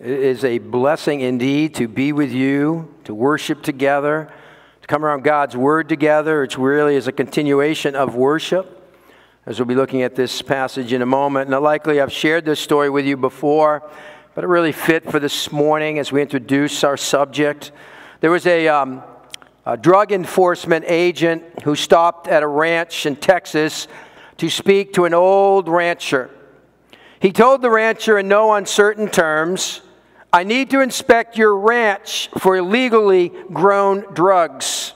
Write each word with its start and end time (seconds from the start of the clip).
It 0.00 0.08
is 0.08 0.44
a 0.44 0.56
blessing 0.56 1.20
indeed 1.20 1.74
to 1.74 1.86
be 1.86 2.12
with 2.12 2.32
you, 2.32 2.94
to 3.04 3.14
worship 3.14 3.60
together, 3.60 4.32
to 4.80 4.86
come 4.88 5.04
around 5.04 5.24
God's 5.24 5.54
Word 5.54 5.90
together. 5.90 6.42
It's 6.42 6.56
really 6.56 6.96
is 6.96 7.06
a 7.06 7.12
continuation 7.12 7.94
of 7.94 8.14
worship, 8.14 8.82
as 9.44 9.58
we'll 9.58 9.66
be 9.66 9.74
looking 9.74 10.00
at 10.00 10.14
this 10.14 10.40
passage 10.40 10.94
in 10.94 11.02
a 11.02 11.06
moment. 11.06 11.50
Now, 11.50 11.60
likely 11.60 12.00
I've 12.00 12.14
shared 12.14 12.46
this 12.46 12.60
story 12.60 12.88
with 12.88 13.04
you 13.04 13.18
before, 13.18 13.82
but 14.34 14.42
it 14.42 14.46
really 14.46 14.72
fit 14.72 15.10
for 15.10 15.20
this 15.20 15.52
morning 15.52 15.98
as 15.98 16.10
we 16.10 16.22
introduce 16.22 16.82
our 16.82 16.96
subject. 16.96 17.70
There 18.20 18.30
was 18.30 18.46
a, 18.46 18.68
um, 18.68 19.02
a 19.66 19.76
drug 19.76 20.12
enforcement 20.12 20.86
agent 20.88 21.44
who 21.64 21.74
stopped 21.74 22.26
at 22.26 22.42
a 22.42 22.48
ranch 22.48 23.04
in 23.04 23.16
Texas 23.16 23.86
to 24.38 24.48
speak 24.48 24.94
to 24.94 25.04
an 25.04 25.12
old 25.12 25.68
rancher. 25.68 26.30
He 27.20 27.32
told 27.32 27.60
the 27.60 27.68
rancher 27.68 28.18
in 28.18 28.28
no 28.28 28.54
uncertain 28.54 29.06
terms, 29.06 29.82
I 30.32 30.44
need 30.44 30.70
to 30.70 30.80
inspect 30.80 31.36
your 31.36 31.56
ranch 31.56 32.28
for 32.38 32.56
illegally 32.56 33.32
grown 33.52 34.14
drugs. 34.14 34.92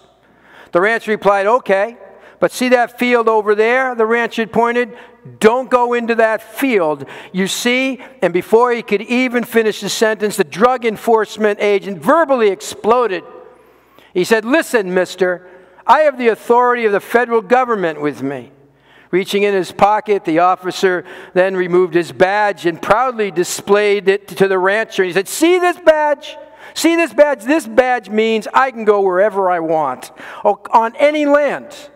The 0.72 0.80
rancher 0.80 1.10
replied, 1.10 1.46
Okay, 1.46 1.96
but 2.38 2.52
see 2.52 2.68
that 2.70 2.98
field 2.98 3.28
over 3.28 3.54
there? 3.54 3.94
The 3.94 4.06
rancher 4.06 4.46
pointed. 4.46 4.96
Don't 5.40 5.70
go 5.70 5.94
into 5.94 6.14
that 6.16 6.42
field. 6.42 7.06
You 7.32 7.46
see, 7.46 8.00
and 8.20 8.32
before 8.32 8.72
he 8.72 8.82
could 8.82 9.02
even 9.02 9.44
finish 9.44 9.80
the 9.80 9.88
sentence, 9.88 10.36
the 10.36 10.44
drug 10.44 10.84
enforcement 10.84 11.60
agent 11.60 12.02
verbally 12.02 12.48
exploded. 12.48 13.24
He 14.12 14.24
said, 14.24 14.44
Listen, 14.44 14.92
mister, 14.92 15.48
I 15.86 16.00
have 16.00 16.18
the 16.18 16.28
authority 16.28 16.84
of 16.84 16.92
the 16.92 17.00
federal 17.00 17.40
government 17.40 18.00
with 18.00 18.22
me. 18.22 18.52
Reaching 19.14 19.44
in 19.44 19.54
his 19.54 19.70
pocket, 19.70 20.24
the 20.24 20.40
officer 20.40 21.04
then 21.34 21.56
removed 21.56 21.94
his 21.94 22.10
badge 22.10 22.66
and 22.66 22.82
proudly 22.82 23.30
displayed 23.30 24.08
it 24.08 24.26
to 24.26 24.48
the 24.48 24.58
rancher. 24.58 25.04
He 25.04 25.12
said, 25.12 25.28
See 25.28 25.60
this 25.60 25.78
badge? 25.78 26.36
See 26.74 26.96
this 26.96 27.14
badge? 27.14 27.44
This 27.44 27.64
badge 27.64 28.08
means 28.08 28.48
I 28.52 28.72
can 28.72 28.84
go 28.84 29.02
wherever 29.02 29.48
I 29.48 29.60
want, 29.60 30.10
on 30.42 30.96
any 30.96 31.26
land. 31.26 31.90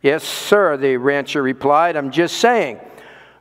Yes, 0.00 0.22
sir, 0.22 0.76
the 0.76 0.96
rancher 0.96 1.42
replied. 1.42 1.96
I'm 1.96 2.12
just 2.12 2.38
saying, 2.38 2.78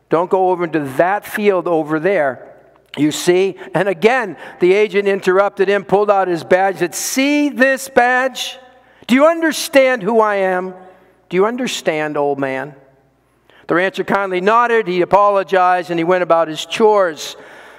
don't 0.09 0.31
go 0.31 0.49
over 0.49 0.63
into 0.63 0.79
that 0.97 1.23
field 1.23 1.67
over 1.67 1.99
there. 1.99 2.57
You 2.97 3.11
see? 3.11 3.59
And 3.75 3.87
again, 3.87 4.37
the 4.59 4.73
agent 4.73 5.07
interrupted 5.07 5.67
him, 5.67 5.83
pulled 5.83 6.09
out 6.09 6.27
his 6.27 6.43
badge, 6.43 6.77
said, 6.77 6.95
See 6.95 7.49
this 7.49 7.89
badge? 7.89 8.57
Do 9.05 9.13
you 9.13 9.27
understand 9.27 10.01
who 10.01 10.19
I 10.19 10.37
am? 10.37 10.73
Do 11.29 11.37
you 11.37 11.45
understand, 11.45 12.17
old 12.17 12.39
man? 12.39 12.77
The 13.73 13.77
rancher 13.77 14.03
kindly 14.03 14.39
nodded, 14.39 14.87
he 14.87 15.01
apologized, 15.01 15.89
and 15.89 15.99
he 15.99 16.03
went 16.03 16.21
about 16.21 16.47
his 16.47 16.63
chores. 16.63 17.35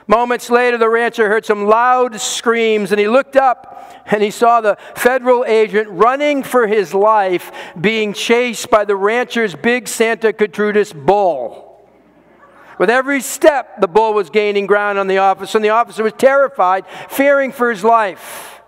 Moments 0.08 0.50
later, 0.50 0.76
the 0.76 0.88
rancher 0.88 1.28
heard 1.28 1.46
some 1.46 1.66
loud 1.66 2.20
screams, 2.20 2.90
and 2.90 2.98
he 2.98 3.06
looked 3.06 3.36
up 3.36 4.02
and 4.06 4.20
he 4.20 4.32
saw 4.32 4.60
the 4.60 4.76
federal 4.96 5.44
agent 5.44 5.88
running 5.88 6.42
for 6.42 6.66
his 6.66 6.94
life, 6.94 7.52
being 7.80 8.12
chased 8.12 8.70
by 8.70 8.84
the 8.84 8.96
rancher's 8.96 9.54
big 9.54 9.86
Santa 9.86 10.32
Gertrudis 10.32 10.92
bull. 10.92 11.88
With 12.76 12.90
every 12.90 13.20
step, 13.20 13.80
the 13.80 13.86
bull 13.86 14.14
was 14.14 14.30
gaining 14.30 14.66
ground 14.66 14.98
on 14.98 15.06
the 15.06 15.18
officer, 15.18 15.58
and 15.58 15.64
the 15.64 15.68
officer 15.68 16.02
was 16.02 16.14
terrified, 16.14 16.86
fearing 17.08 17.52
for 17.52 17.70
his 17.70 17.84
life. 17.84 18.62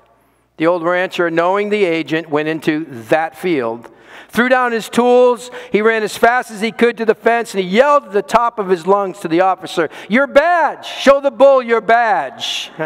The 0.59 0.69
old 0.69 0.85
rancher, 0.85 1.29
knowing 1.29 1.71
the 1.71 1.87
agent, 1.87 2.31
went 2.31 2.47
into 2.47 2.85
that 3.09 3.37
field 3.37 3.91
threw 4.37 4.49
down 4.51 4.71
his 4.71 4.91
tools. 4.91 5.51
He 5.73 5.81
ran 5.81 6.03
as 6.03 6.15
fast 6.15 6.51
as 6.51 6.61
he 6.61 6.71
could 6.71 6.99
to 6.99 7.07
the 7.07 7.15
fence 7.15 7.55
and 7.55 7.65
he 7.65 7.69
yelled 7.69 8.05
at 8.05 8.13
the 8.13 8.21
top 8.21 8.59
of 8.59 8.69
his 8.69 8.87
lungs 8.87 9.19
to 9.21 9.29
the 9.29 9.41
officer, 9.41 9.89
Your 10.11 10.27
badge! 10.27 10.85
Show 10.85 11.23
the 11.23 11.31
bull 11.31 11.63
your 11.63 11.81
badge. 11.81 12.71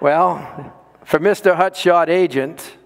well, 0.00 0.72
for 1.04 1.18
Mr. 1.18 1.56
Hutshot 1.56 2.08
agent, 2.08 2.76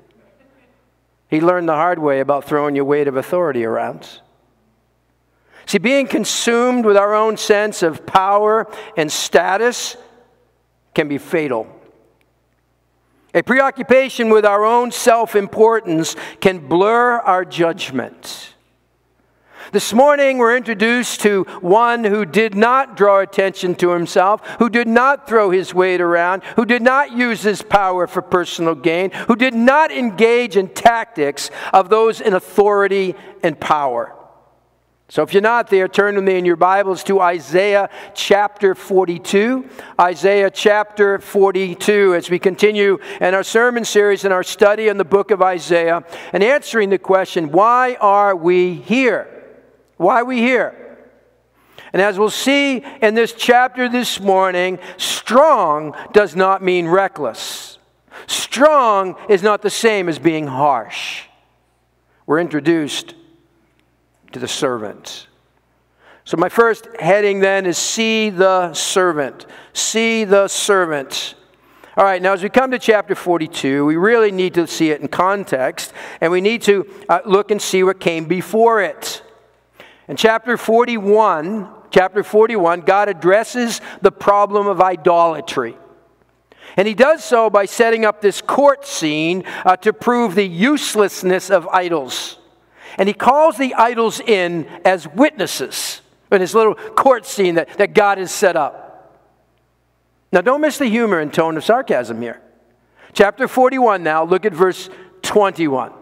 he 1.28 1.42
learned 1.42 1.68
the 1.68 1.74
hard 1.74 1.98
way 1.98 2.20
about 2.20 2.44
throwing 2.44 2.74
your 2.74 2.86
weight 2.86 3.08
of 3.08 3.16
authority 3.16 3.66
around. 3.66 4.20
See, 5.66 5.76
being 5.76 6.06
consumed 6.06 6.86
with 6.86 6.96
our 6.96 7.14
own 7.14 7.36
sense 7.36 7.82
of 7.82 8.06
power 8.06 8.66
and 8.96 9.12
status 9.12 9.98
can 10.94 11.08
be 11.08 11.18
fatal. 11.18 11.66
A 13.34 13.42
preoccupation 13.42 14.30
with 14.30 14.44
our 14.44 14.64
own 14.64 14.92
self 14.92 15.34
importance 15.34 16.14
can 16.40 16.68
blur 16.68 17.18
our 17.18 17.44
judgment. 17.44 18.54
This 19.72 19.92
morning, 19.92 20.38
we're 20.38 20.56
introduced 20.56 21.22
to 21.22 21.42
one 21.60 22.04
who 22.04 22.24
did 22.24 22.54
not 22.54 22.96
draw 22.96 23.18
attention 23.18 23.74
to 23.76 23.90
himself, 23.90 24.46
who 24.60 24.70
did 24.70 24.86
not 24.86 25.26
throw 25.26 25.50
his 25.50 25.74
weight 25.74 26.00
around, 26.00 26.44
who 26.54 26.64
did 26.64 26.80
not 26.80 27.10
use 27.10 27.42
his 27.42 27.60
power 27.60 28.06
for 28.06 28.22
personal 28.22 28.76
gain, 28.76 29.10
who 29.26 29.34
did 29.34 29.54
not 29.54 29.90
engage 29.90 30.56
in 30.56 30.68
tactics 30.68 31.50
of 31.72 31.88
those 31.88 32.20
in 32.20 32.34
authority 32.34 33.16
and 33.42 33.58
power. 33.58 34.14
So 35.10 35.22
if 35.22 35.34
you're 35.34 35.42
not 35.42 35.68
there, 35.68 35.86
turn 35.86 36.14
with 36.14 36.24
me 36.24 36.38
in 36.38 36.46
your 36.46 36.56
Bibles 36.56 37.04
to 37.04 37.20
Isaiah 37.20 37.90
chapter 38.14 38.74
42. 38.74 39.68
Isaiah 40.00 40.50
chapter 40.50 41.18
42, 41.18 42.14
as 42.14 42.30
we 42.30 42.38
continue 42.38 42.98
in 43.20 43.34
our 43.34 43.42
sermon 43.42 43.84
series 43.84 44.24
and 44.24 44.32
our 44.32 44.42
study 44.42 44.88
in 44.88 44.96
the 44.96 45.04
book 45.04 45.30
of 45.30 45.42
Isaiah 45.42 46.04
and 46.32 46.42
answering 46.42 46.88
the 46.88 46.98
question, 46.98 47.52
why 47.52 47.98
are 48.00 48.34
we 48.34 48.72
here? 48.72 49.28
Why 49.98 50.22
are 50.22 50.24
we 50.24 50.38
here? 50.38 50.98
And 51.92 52.00
as 52.00 52.18
we'll 52.18 52.30
see 52.30 52.82
in 53.02 53.14
this 53.14 53.34
chapter 53.34 53.90
this 53.90 54.18
morning, 54.20 54.78
strong 54.96 55.94
does 56.12 56.34
not 56.34 56.62
mean 56.62 56.88
reckless. 56.88 57.78
Strong 58.26 59.16
is 59.28 59.42
not 59.42 59.60
the 59.60 59.70
same 59.70 60.08
as 60.08 60.18
being 60.18 60.46
harsh. 60.46 61.24
We're 62.26 62.40
introduced 62.40 63.14
to 64.34 64.40
the 64.40 64.48
servant. 64.48 65.28
So, 66.24 66.36
my 66.36 66.48
first 66.48 66.88
heading 66.98 67.40
then 67.40 67.66
is 67.66 67.78
See 67.78 68.30
the 68.30 68.72
Servant. 68.74 69.46
See 69.72 70.24
the 70.24 70.48
Servant. 70.48 71.34
All 71.96 72.04
right, 72.04 72.20
now 72.20 72.32
as 72.32 72.42
we 72.42 72.48
come 72.48 72.72
to 72.72 72.78
chapter 72.78 73.14
42, 73.14 73.84
we 73.84 73.96
really 73.96 74.32
need 74.32 74.54
to 74.54 74.66
see 74.66 74.90
it 74.90 75.00
in 75.00 75.06
context, 75.06 75.92
and 76.20 76.32
we 76.32 76.40
need 76.40 76.62
to 76.62 76.90
uh, 77.08 77.20
look 77.24 77.52
and 77.52 77.62
see 77.62 77.84
what 77.84 78.00
came 78.00 78.24
before 78.24 78.82
it. 78.82 79.22
In 80.08 80.16
chapter 80.16 80.56
41, 80.56 81.68
chapter 81.90 82.24
41, 82.24 82.80
God 82.80 83.08
addresses 83.08 83.80
the 84.02 84.10
problem 84.10 84.66
of 84.66 84.80
idolatry. 84.80 85.76
And 86.76 86.88
he 86.88 86.94
does 86.94 87.22
so 87.22 87.50
by 87.50 87.66
setting 87.66 88.04
up 88.04 88.20
this 88.20 88.40
court 88.40 88.84
scene 88.84 89.44
uh, 89.64 89.76
to 89.76 89.92
prove 89.92 90.34
the 90.34 90.46
uselessness 90.46 91.50
of 91.50 91.68
idols. 91.68 92.38
And 92.98 93.08
he 93.08 93.14
calls 93.14 93.56
the 93.56 93.74
idols 93.74 94.20
in 94.20 94.66
as 94.84 95.08
witnesses 95.08 96.00
in 96.30 96.40
his 96.40 96.54
little 96.54 96.74
court 96.74 97.26
scene 97.26 97.56
that, 97.56 97.68
that 97.78 97.94
God 97.94 98.18
has 98.18 98.32
set 98.32 98.56
up. 98.56 98.84
Now, 100.32 100.40
don't 100.40 100.60
miss 100.60 100.78
the 100.78 100.86
humor 100.86 101.20
and 101.20 101.32
tone 101.32 101.56
of 101.56 101.64
sarcasm 101.64 102.20
here. 102.20 102.40
Chapter 103.12 103.46
41 103.46 104.02
now, 104.02 104.24
look 104.24 104.44
at 104.44 104.52
verse 104.52 104.90
21. 105.22 105.92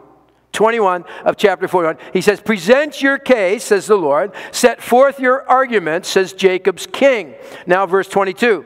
21 0.53 1.05
of 1.25 1.37
chapter 1.37 1.69
41. 1.69 1.99
He 2.13 2.21
says, 2.21 2.41
Present 2.41 3.03
your 3.03 3.19
case, 3.19 3.65
says 3.65 3.87
the 3.87 3.97
Lord. 3.97 4.33
Set 4.51 4.83
forth 4.83 5.21
your 5.21 5.49
argument, 5.49 6.07
says 6.07 6.33
Jacob's 6.33 6.87
king. 6.87 7.35
Now, 7.67 7.87
verse 7.87 8.09
22. 8.09 8.65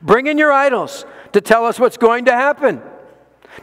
Bring 0.00 0.26
in 0.26 0.38
your 0.38 0.52
idols 0.52 1.04
to 1.32 1.40
tell 1.40 1.64
us 1.64 1.78
what's 1.78 1.96
going 1.96 2.26
to 2.26 2.32
happen. 2.32 2.82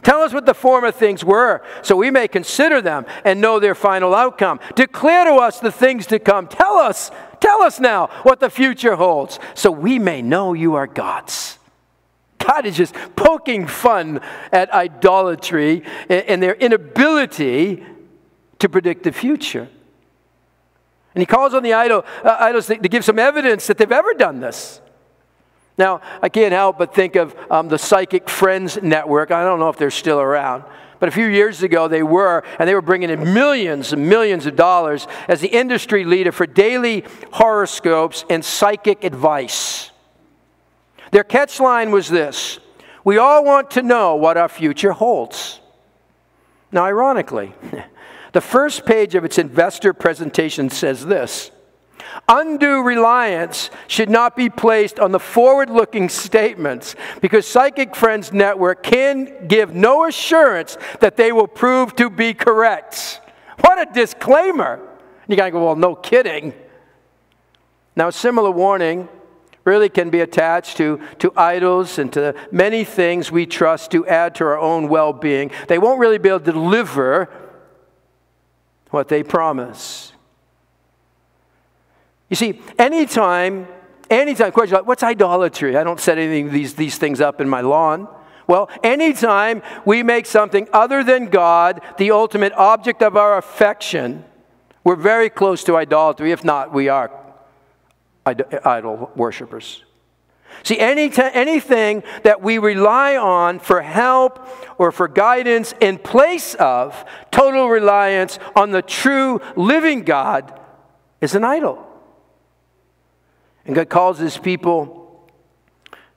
Tell 0.02 0.20
us 0.20 0.32
what 0.32 0.46
the 0.46 0.54
former 0.54 0.90
things 0.90 1.24
were, 1.24 1.62
so 1.82 1.96
we 1.96 2.10
may 2.10 2.28
consider 2.28 2.80
them 2.80 3.06
and 3.24 3.40
know 3.40 3.58
their 3.58 3.74
final 3.74 4.14
outcome. 4.14 4.60
Declare 4.74 5.24
to 5.26 5.34
us 5.34 5.60
the 5.60 5.72
things 5.72 6.06
to 6.06 6.18
come. 6.18 6.46
Tell 6.46 6.76
us, 6.76 7.10
tell 7.40 7.62
us 7.62 7.80
now 7.80 8.06
what 8.22 8.40
the 8.40 8.50
future 8.50 8.96
holds, 8.96 9.38
so 9.54 9.70
we 9.70 9.98
may 9.98 10.22
know 10.22 10.52
you 10.52 10.74
are 10.74 10.86
God's. 10.86 11.58
God 12.38 12.66
is 12.66 12.76
just 12.76 12.94
poking 13.16 13.66
fun 13.66 14.20
at 14.50 14.72
idolatry 14.72 15.82
and 16.08 16.42
their 16.42 16.54
inability 16.54 17.84
to 18.58 18.68
predict 18.68 19.02
the 19.02 19.12
future. 19.12 19.68
And 21.14 21.22
he 21.22 21.26
calls 21.26 21.54
on 21.54 21.62
the 21.62 21.74
idol, 21.74 22.04
uh, 22.24 22.36
idols 22.38 22.66
to 22.66 22.76
give 22.76 23.04
some 23.04 23.18
evidence 23.18 23.66
that 23.66 23.78
they've 23.78 23.90
ever 23.90 24.14
done 24.14 24.40
this. 24.40 24.80
Now, 25.80 26.02
I 26.20 26.28
can't 26.28 26.52
help 26.52 26.76
but 26.76 26.94
think 26.94 27.16
of 27.16 27.34
um, 27.50 27.68
the 27.68 27.78
Psychic 27.78 28.28
Friends 28.28 28.80
Network. 28.82 29.30
I 29.30 29.42
don't 29.42 29.58
know 29.58 29.70
if 29.70 29.78
they're 29.78 29.90
still 29.90 30.20
around. 30.20 30.62
But 30.98 31.08
a 31.08 31.12
few 31.12 31.24
years 31.24 31.62
ago, 31.62 31.88
they 31.88 32.02
were, 32.02 32.44
and 32.58 32.68
they 32.68 32.74
were 32.74 32.82
bringing 32.82 33.08
in 33.08 33.32
millions 33.32 33.94
and 33.94 34.06
millions 34.06 34.44
of 34.44 34.56
dollars 34.56 35.08
as 35.26 35.40
the 35.40 35.48
industry 35.48 36.04
leader 36.04 36.32
for 36.32 36.46
daily 36.46 37.04
horoscopes 37.32 38.26
and 38.28 38.44
psychic 38.44 39.04
advice. 39.04 39.90
Their 41.12 41.24
catchline 41.24 41.92
was 41.92 42.08
this 42.08 42.60
We 43.02 43.16
all 43.16 43.42
want 43.42 43.70
to 43.70 43.82
know 43.82 44.16
what 44.16 44.36
our 44.36 44.50
future 44.50 44.92
holds. 44.92 45.60
Now, 46.70 46.84
ironically, 46.84 47.54
the 48.32 48.42
first 48.42 48.84
page 48.84 49.14
of 49.14 49.24
its 49.24 49.38
investor 49.38 49.94
presentation 49.94 50.68
says 50.68 51.06
this 51.06 51.50
Undue 52.28 52.82
reliance 52.82 53.70
should 53.88 54.08
not 54.08 54.36
be 54.36 54.48
placed 54.48 55.00
on 55.00 55.10
the 55.10 55.18
forward 55.18 55.68
looking 55.68 56.08
statements 56.08 56.94
because 57.20 57.46
Psychic 57.46 57.96
Friends 57.96 58.32
Network 58.32 58.82
can 58.82 59.48
give 59.48 59.74
no 59.74 60.06
assurance 60.06 60.78
that 61.00 61.16
they 61.16 61.32
will 61.32 61.48
prove 61.48 61.96
to 61.96 62.08
be 62.08 62.34
correct. 62.34 63.20
What 63.60 63.80
a 63.80 63.92
disclaimer! 63.92 64.80
You 65.26 65.36
gotta 65.36 65.50
go, 65.50 65.64
well, 65.64 65.76
no 65.76 65.94
kidding. 65.94 66.52
Now, 67.96 68.08
a 68.08 68.12
similar 68.12 68.50
warning 68.50 69.08
really 69.64 69.88
can 69.88 70.10
be 70.10 70.20
attached 70.20 70.76
to, 70.78 71.00
to 71.18 71.32
idols 71.36 71.98
and 71.98 72.12
to 72.12 72.34
many 72.50 72.84
things 72.84 73.30
we 73.30 73.46
trust 73.46 73.90
to 73.90 74.06
add 74.06 74.34
to 74.36 74.44
our 74.44 74.58
own 74.58 74.88
well 74.88 75.12
being. 75.12 75.50
They 75.68 75.78
won't 75.78 76.00
really 76.00 76.18
be 76.18 76.28
able 76.28 76.40
to 76.40 76.52
deliver 76.52 77.28
what 78.90 79.08
they 79.08 79.22
promise. 79.22 80.12
You 82.30 82.36
see, 82.36 82.62
anytime, 82.78 83.66
anytime, 84.08 84.52
question 84.52 84.76
like, 84.76 84.86
what's 84.86 85.02
idolatry? 85.02 85.76
I 85.76 85.84
don't 85.84 86.00
set 86.00 86.16
anything 86.16 86.50
these, 86.50 86.74
these 86.74 86.96
things 86.96 87.20
up 87.20 87.40
in 87.40 87.48
my 87.48 87.60
lawn. 87.60 88.08
Well, 88.46 88.70
anytime 88.82 89.62
we 89.84 90.02
make 90.02 90.26
something 90.26 90.68
other 90.72 91.04
than 91.04 91.26
God 91.26 91.82
the 91.98 92.12
ultimate 92.12 92.52
object 92.54 93.02
of 93.02 93.16
our 93.16 93.36
affection, 93.36 94.24
we're 94.84 94.96
very 94.96 95.28
close 95.28 95.62
to 95.64 95.76
idolatry. 95.76 96.32
If 96.32 96.44
not, 96.44 96.72
we 96.72 96.88
are 96.88 97.10
idol 98.26 99.10
worshippers. 99.16 99.84
See, 100.62 100.78
any 100.78 101.10
t- 101.10 101.22
anything 101.22 102.02
that 102.22 102.42
we 102.42 102.58
rely 102.58 103.16
on 103.16 103.60
for 103.60 103.82
help 103.82 104.46
or 104.78 104.92
for 104.92 105.08
guidance 105.08 105.74
in 105.80 105.98
place 105.98 106.54
of 106.54 107.04
total 107.30 107.68
reliance 107.68 108.38
on 108.54 108.70
the 108.70 108.82
true 108.82 109.40
living 109.56 110.02
God 110.02 110.58
is 111.20 111.34
an 111.34 111.44
idol. 111.44 111.89
And 113.70 113.76
God 113.76 113.88
calls 113.88 114.18
his 114.18 114.36
people 114.36 115.30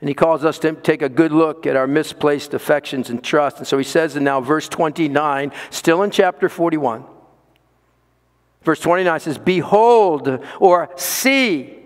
and 0.02 0.08
he 0.10 0.16
calls 0.16 0.44
us 0.44 0.58
to 0.58 0.74
take 0.74 1.04
a 1.04 1.08
good 1.08 1.32
look 1.32 1.68
at 1.68 1.76
our 1.76 1.86
misplaced 1.86 2.56
affections 2.56 3.12
and 3.12 3.24
trust. 3.24 3.60
And 3.60 3.68
so 3.68 3.78
he 3.78 3.84
says 3.84 4.16
in 4.16 4.24
now 4.24 4.42
verse 4.42 4.68
29, 4.68 5.52
still 5.70 6.02
in 6.02 6.10
chapter 6.10 6.50
41. 6.50 7.06
Verse 8.64 8.80
29 8.80 9.20
says, 9.20 9.38
Behold, 9.38 10.44
or 10.60 10.90
see, 10.96 11.78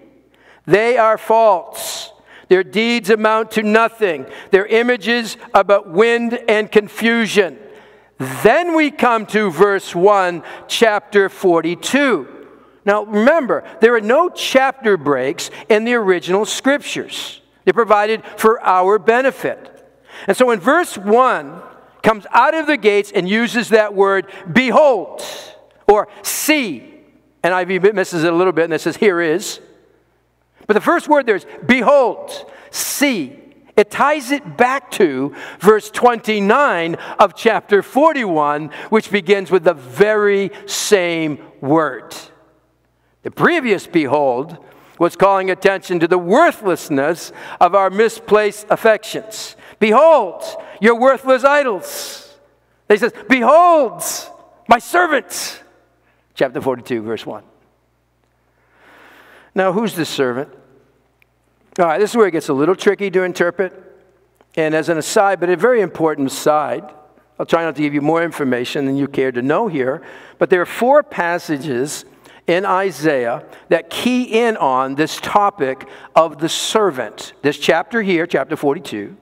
they 0.66 0.98
are 0.98 1.18
false. 1.18 2.14
Their 2.48 2.64
deeds 2.64 3.10
amount 3.10 3.52
to 3.52 3.62
nothing. 3.62 4.26
Their 4.52 4.68
images 4.68 5.36
about 5.54 5.90
wind 5.90 6.40
and 6.48 6.72
confusion. 6.72 7.60
Then 8.20 8.74
we 8.74 8.90
come 8.90 9.26
to 9.26 9.52
verse 9.52 9.94
1, 9.94 10.44
chapter 10.70 11.28
42. 11.28 12.37
Now 12.88 13.04
remember, 13.04 13.66
there 13.82 13.94
are 13.96 14.02
no 14.02 14.30
chapter 14.30 14.96
breaks 14.96 15.52
in 15.68 15.84
the 15.84 15.94
original 15.96 16.46
scriptures. 16.46 17.42
They're 17.66 17.74
provided 17.74 18.24
for 18.38 18.62
our 18.62 18.98
benefit. 18.98 19.74
And 20.26 20.38
so 20.38 20.52
in 20.52 20.62
verse 20.62 20.98
1 20.98 21.62
comes 22.02 22.26
out 22.32 22.56
of 22.56 22.66
the 22.66 22.78
gates 22.78 23.12
and 23.12 23.28
uses 23.28 23.70
that 23.70 23.94
word, 23.94 24.32
behold, 24.50 25.22
or 25.86 26.08
see, 26.22 26.94
and 27.44 27.54
I 27.54 27.66
misses 27.66 28.24
it 28.24 28.32
a 28.32 28.36
little 28.36 28.54
bit 28.54 28.64
and 28.64 28.74
it 28.74 28.80
says, 28.80 28.96
here 28.96 29.20
is. 29.20 29.60
But 30.66 30.74
the 30.74 30.82
first 30.82 31.10
word 31.10 31.26
there 31.26 31.36
is 31.36 31.46
behold, 31.66 32.32
see. 32.72 33.38
It 33.76 33.92
ties 33.92 34.32
it 34.32 34.56
back 34.56 34.92
to 34.92 35.36
verse 35.60 35.92
29 35.92 36.96
of 37.20 37.36
chapter 37.36 37.84
41, 37.84 38.72
which 38.90 39.12
begins 39.12 39.52
with 39.52 39.66
the 39.66 39.74
very 39.74 40.52
same 40.66 41.40
word. 41.60 42.16
The 43.28 43.32
previous 43.32 43.86
behold 43.88 44.58
was 44.98 45.18
calling 45.18 45.52
attention 45.52 46.00
to 46.00 46.08
the 46.08 46.18
worthlessness 46.18 47.34
of 47.60 47.76
our 47.76 47.90
misplaced 47.90 48.68
affections. 48.70 49.58
Behold, 49.80 50.46
your 50.80 50.98
worthless 50.98 51.44
idols. 51.44 52.38
They 52.88 52.96
says, 52.96 53.12
Behold, 53.28 54.02
my 54.70 54.80
servant. 54.80 55.62
Chapter 56.36 56.62
42, 56.62 57.02
verse 57.02 57.26
1. 57.26 57.44
Now, 59.54 59.74
who's 59.74 59.94
the 59.94 60.06
servant? 60.06 60.48
All 61.80 61.86
right, 61.86 62.00
this 62.00 62.12
is 62.12 62.16
where 62.16 62.28
it 62.28 62.32
gets 62.32 62.48
a 62.48 62.54
little 62.54 62.76
tricky 62.78 63.12
to 63.12 63.24
interpret. 63.24 63.74
And 64.56 64.74
as 64.74 64.88
an 64.88 64.98
aside, 64.98 65.42
but 65.42 65.50
a 65.50 65.58
very 65.58 65.82
important 65.82 66.32
aside, 66.32 66.90
I'll 67.38 67.46
try 67.46 67.66
not 67.66 67.76
to 67.76 67.82
give 67.82 67.94
you 67.94 68.00
more 68.00 68.24
information 68.24 68.86
than 68.86 68.96
you 68.96 69.10
care 69.10 69.34
to 69.34 69.42
know 69.42 69.68
here, 69.68 70.02
but 70.38 70.50
there 70.50 70.62
are 70.62 70.66
four 70.66 71.04
passages 71.04 72.06
in 72.48 72.66
Isaiah 72.66 73.44
that 73.70 73.90
key 73.90 74.24
in 74.24 74.58
on 74.58 74.96
this 74.96 75.20
topic 75.22 75.88
of 76.16 76.40
the 76.40 76.50
servant. 76.50 77.34
This 77.42 77.58
chapter 77.58 78.02
here, 78.02 78.26
chapter 78.26 78.56
42, 78.56 79.16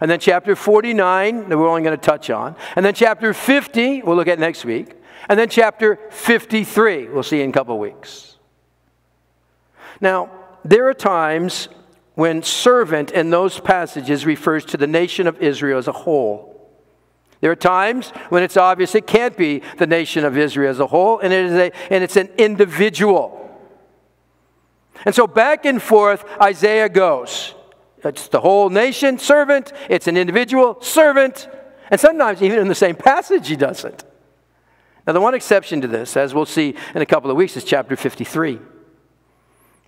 and 0.00 0.10
then 0.10 0.18
chapter 0.18 0.54
49 0.56 1.48
that 1.48 1.56
we're 1.56 1.68
only 1.68 1.82
going 1.82 1.98
to 1.98 2.04
touch 2.04 2.28
on, 2.28 2.56
and 2.76 2.84
then 2.84 2.94
chapter 2.94 3.32
50 3.32 4.02
we'll 4.02 4.16
look 4.16 4.28
at 4.28 4.38
next 4.38 4.64
week, 4.64 4.94
and 5.28 5.38
then 5.38 5.48
chapter 5.48 5.98
53 6.10 7.08
we'll 7.08 7.22
see 7.22 7.40
in 7.40 7.50
a 7.50 7.52
couple 7.52 7.78
weeks. 7.78 8.36
Now, 10.00 10.30
there 10.64 10.88
are 10.88 10.94
times 10.94 11.68
when 12.14 12.42
servant 12.42 13.10
in 13.12 13.30
those 13.30 13.60
passages 13.60 14.26
refers 14.26 14.64
to 14.66 14.76
the 14.76 14.86
nation 14.86 15.26
of 15.26 15.40
Israel 15.40 15.78
as 15.78 15.88
a 15.88 15.92
whole. 15.92 16.51
There 17.42 17.50
are 17.50 17.56
times 17.56 18.10
when 18.28 18.44
it's 18.44 18.56
obvious 18.56 18.94
it 18.94 19.08
can't 19.08 19.36
be 19.36 19.62
the 19.76 19.86
nation 19.86 20.24
of 20.24 20.38
Israel 20.38 20.70
as 20.70 20.78
a 20.78 20.86
whole, 20.86 21.18
and, 21.18 21.32
it 21.32 21.46
is 21.46 21.52
a, 21.52 21.72
and 21.92 22.04
it's 22.04 22.16
an 22.16 22.30
individual. 22.38 23.38
And 25.04 25.12
so 25.12 25.26
back 25.26 25.64
and 25.64 25.82
forth, 25.82 26.24
Isaiah 26.40 26.88
goes. 26.88 27.56
It's 28.04 28.28
the 28.28 28.40
whole 28.40 28.70
nation, 28.70 29.18
servant. 29.18 29.72
It's 29.90 30.06
an 30.06 30.16
individual, 30.16 30.80
servant. 30.82 31.48
And 31.90 32.00
sometimes, 32.00 32.42
even 32.42 32.60
in 32.60 32.68
the 32.68 32.76
same 32.76 32.94
passage, 32.94 33.48
he 33.48 33.56
doesn't. 33.56 34.04
Now, 35.04 35.12
the 35.12 35.20
one 35.20 35.34
exception 35.34 35.80
to 35.80 35.88
this, 35.88 36.16
as 36.16 36.32
we'll 36.32 36.46
see 36.46 36.76
in 36.94 37.02
a 37.02 37.06
couple 37.06 37.28
of 37.28 37.36
weeks, 37.36 37.56
is 37.56 37.64
chapter 37.64 37.96
53. 37.96 38.60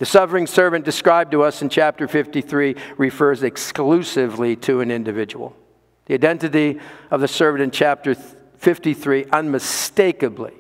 The 0.01 0.07
suffering 0.07 0.49
servant 0.49 0.85
described 0.85 1.31
to 1.31 1.45
us 1.45 1.63
in 1.63 1.69
chapter 1.69 2.09
53 2.09 2.75
refers 2.99 3.45
exclusively 3.45 4.57
to 4.57 4.81
an 4.81 4.91
individual. 4.91 5.57
The 6.07 6.15
identity 6.15 6.81
of 7.11 7.21
the 7.21 7.29
servant 7.29 7.63
in 7.63 7.71
chapter 7.71 8.15
53 8.15 9.27
unmistakably 9.33 10.55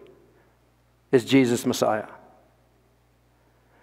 is 1.12 1.24
Jesus 1.24 1.66
Messiah. 1.66 2.06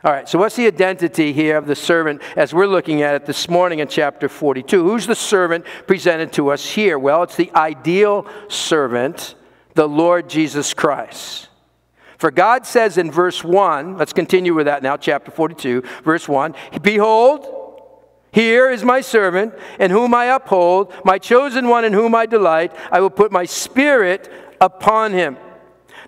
All 0.03 0.11
right, 0.11 0.27
so 0.27 0.39
what's 0.39 0.55
the 0.55 0.65
identity 0.65 1.31
here 1.31 1.57
of 1.57 1.67
the 1.67 1.75
servant 1.75 2.23
as 2.35 2.55
we're 2.55 2.65
looking 2.65 3.03
at 3.03 3.13
it 3.13 3.27
this 3.27 3.47
morning 3.47 3.79
in 3.79 3.87
chapter 3.87 4.27
42? 4.27 4.83
Who's 4.83 5.05
the 5.05 5.13
servant 5.13 5.63
presented 5.85 6.33
to 6.33 6.49
us 6.49 6.67
here? 6.67 6.97
Well, 6.97 7.21
it's 7.21 7.35
the 7.35 7.51
ideal 7.53 8.25
servant, 8.47 9.35
the 9.75 9.87
Lord 9.87 10.27
Jesus 10.27 10.73
Christ. 10.73 11.49
For 12.17 12.31
God 12.31 12.65
says 12.65 12.97
in 12.97 13.11
verse 13.11 13.43
1, 13.43 13.97
let's 13.97 14.13
continue 14.13 14.55
with 14.55 14.65
that 14.65 14.81
now, 14.81 14.97
chapter 14.97 15.29
42, 15.29 15.83
verse 16.03 16.27
1 16.27 16.55
Behold, 16.81 17.60
here 18.31 18.69
is 18.69 18.83
my 18.83 19.01
servant, 19.01 19.53
in 19.79 19.91
whom 19.91 20.13
I 20.13 20.25
uphold, 20.25 20.93
my 21.03 21.17
chosen 21.17 21.67
one 21.67 21.83
in 21.83 21.93
whom 21.93 22.15
I 22.15 22.25
delight. 22.25 22.73
I 22.91 23.01
will 23.01 23.09
put 23.09 23.31
my 23.31 23.43
spirit 23.45 24.31
upon 24.61 25.11
him. 25.11 25.37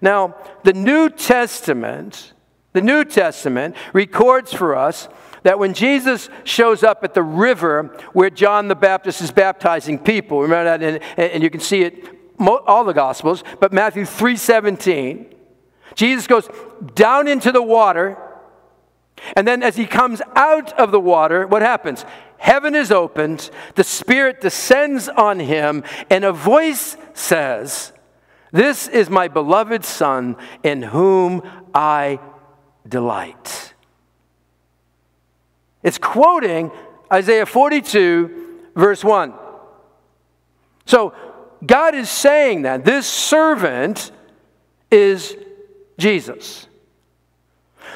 Now, 0.01 0.35
the 0.63 0.73
New 0.73 1.09
Testament, 1.09 2.33
the 2.71 2.81
New 2.81 3.03
Testament 3.03 3.75
records 3.91 4.53
for 4.53 4.75
us 4.75 5.09
that 5.43 5.59
when 5.59 5.73
Jesus 5.73 6.29
shows 6.45 6.83
up 6.83 7.03
at 7.03 7.13
the 7.13 7.23
river 7.23 7.97
where 8.13 8.29
John 8.29 8.69
the 8.69 8.75
Baptist 8.75 9.21
is 9.21 9.31
baptizing 9.31 9.99
people, 9.99 10.41
remember 10.41 10.77
that, 10.77 11.01
and, 11.17 11.31
and 11.33 11.43
you 11.43 11.49
can 11.49 11.59
see 11.59 11.81
it 11.81 12.07
all 12.39 12.83
the 12.85 12.93
Gospels, 12.93 13.43
but 13.59 13.73
Matthew 13.73 14.03
3:17, 14.03 15.25
Jesus 15.95 16.25
goes 16.25 16.49
down 16.95 17.27
into 17.27 17.51
the 17.51 17.61
water 17.61 18.17
and 19.35 19.47
then 19.47 19.63
as 19.63 19.75
he 19.75 19.85
comes 19.85 20.21
out 20.35 20.77
of 20.79 20.91
the 20.91 20.99
water, 20.99 21.47
what 21.47 21.61
happens? 21.61 22.05
Heaven 22.37 22.75
is 22.75 22.91
opened, 22.91 23.49
the 23.75 23.83
Spirit 23.83 24.41
descends 24.41 25.07
on 25.07 25.39
him, 25.39 25.83
and 26.09 26.25
a 26.25 26.33
voice 26.33 26.97
says, 27.13 27.93
This 28.51 28.87
is 28.87 29.09
my 29.09 29.29
beloved 29.29 29.85
Son 29.85 30.35
in 30.61 30.81
whom 30.81 31.41
I 31.73 32.19
delight. 32.87 33.73
It's 35.83 35.97
quoting 35.97 36.71
Isaiah 37.11 37.45
42, 37.45 38.59
verse 38.75 39.03
1. 39.03 39.33
So 40.85 41.13
God 41.65 41.95
is 41.95 42.09
saying 42.09 42.63
that 42.63 42.83
this 42.83 43.07
servant 43.07 44.11
is 44.91 45.37
Jesus. 45.97 46.67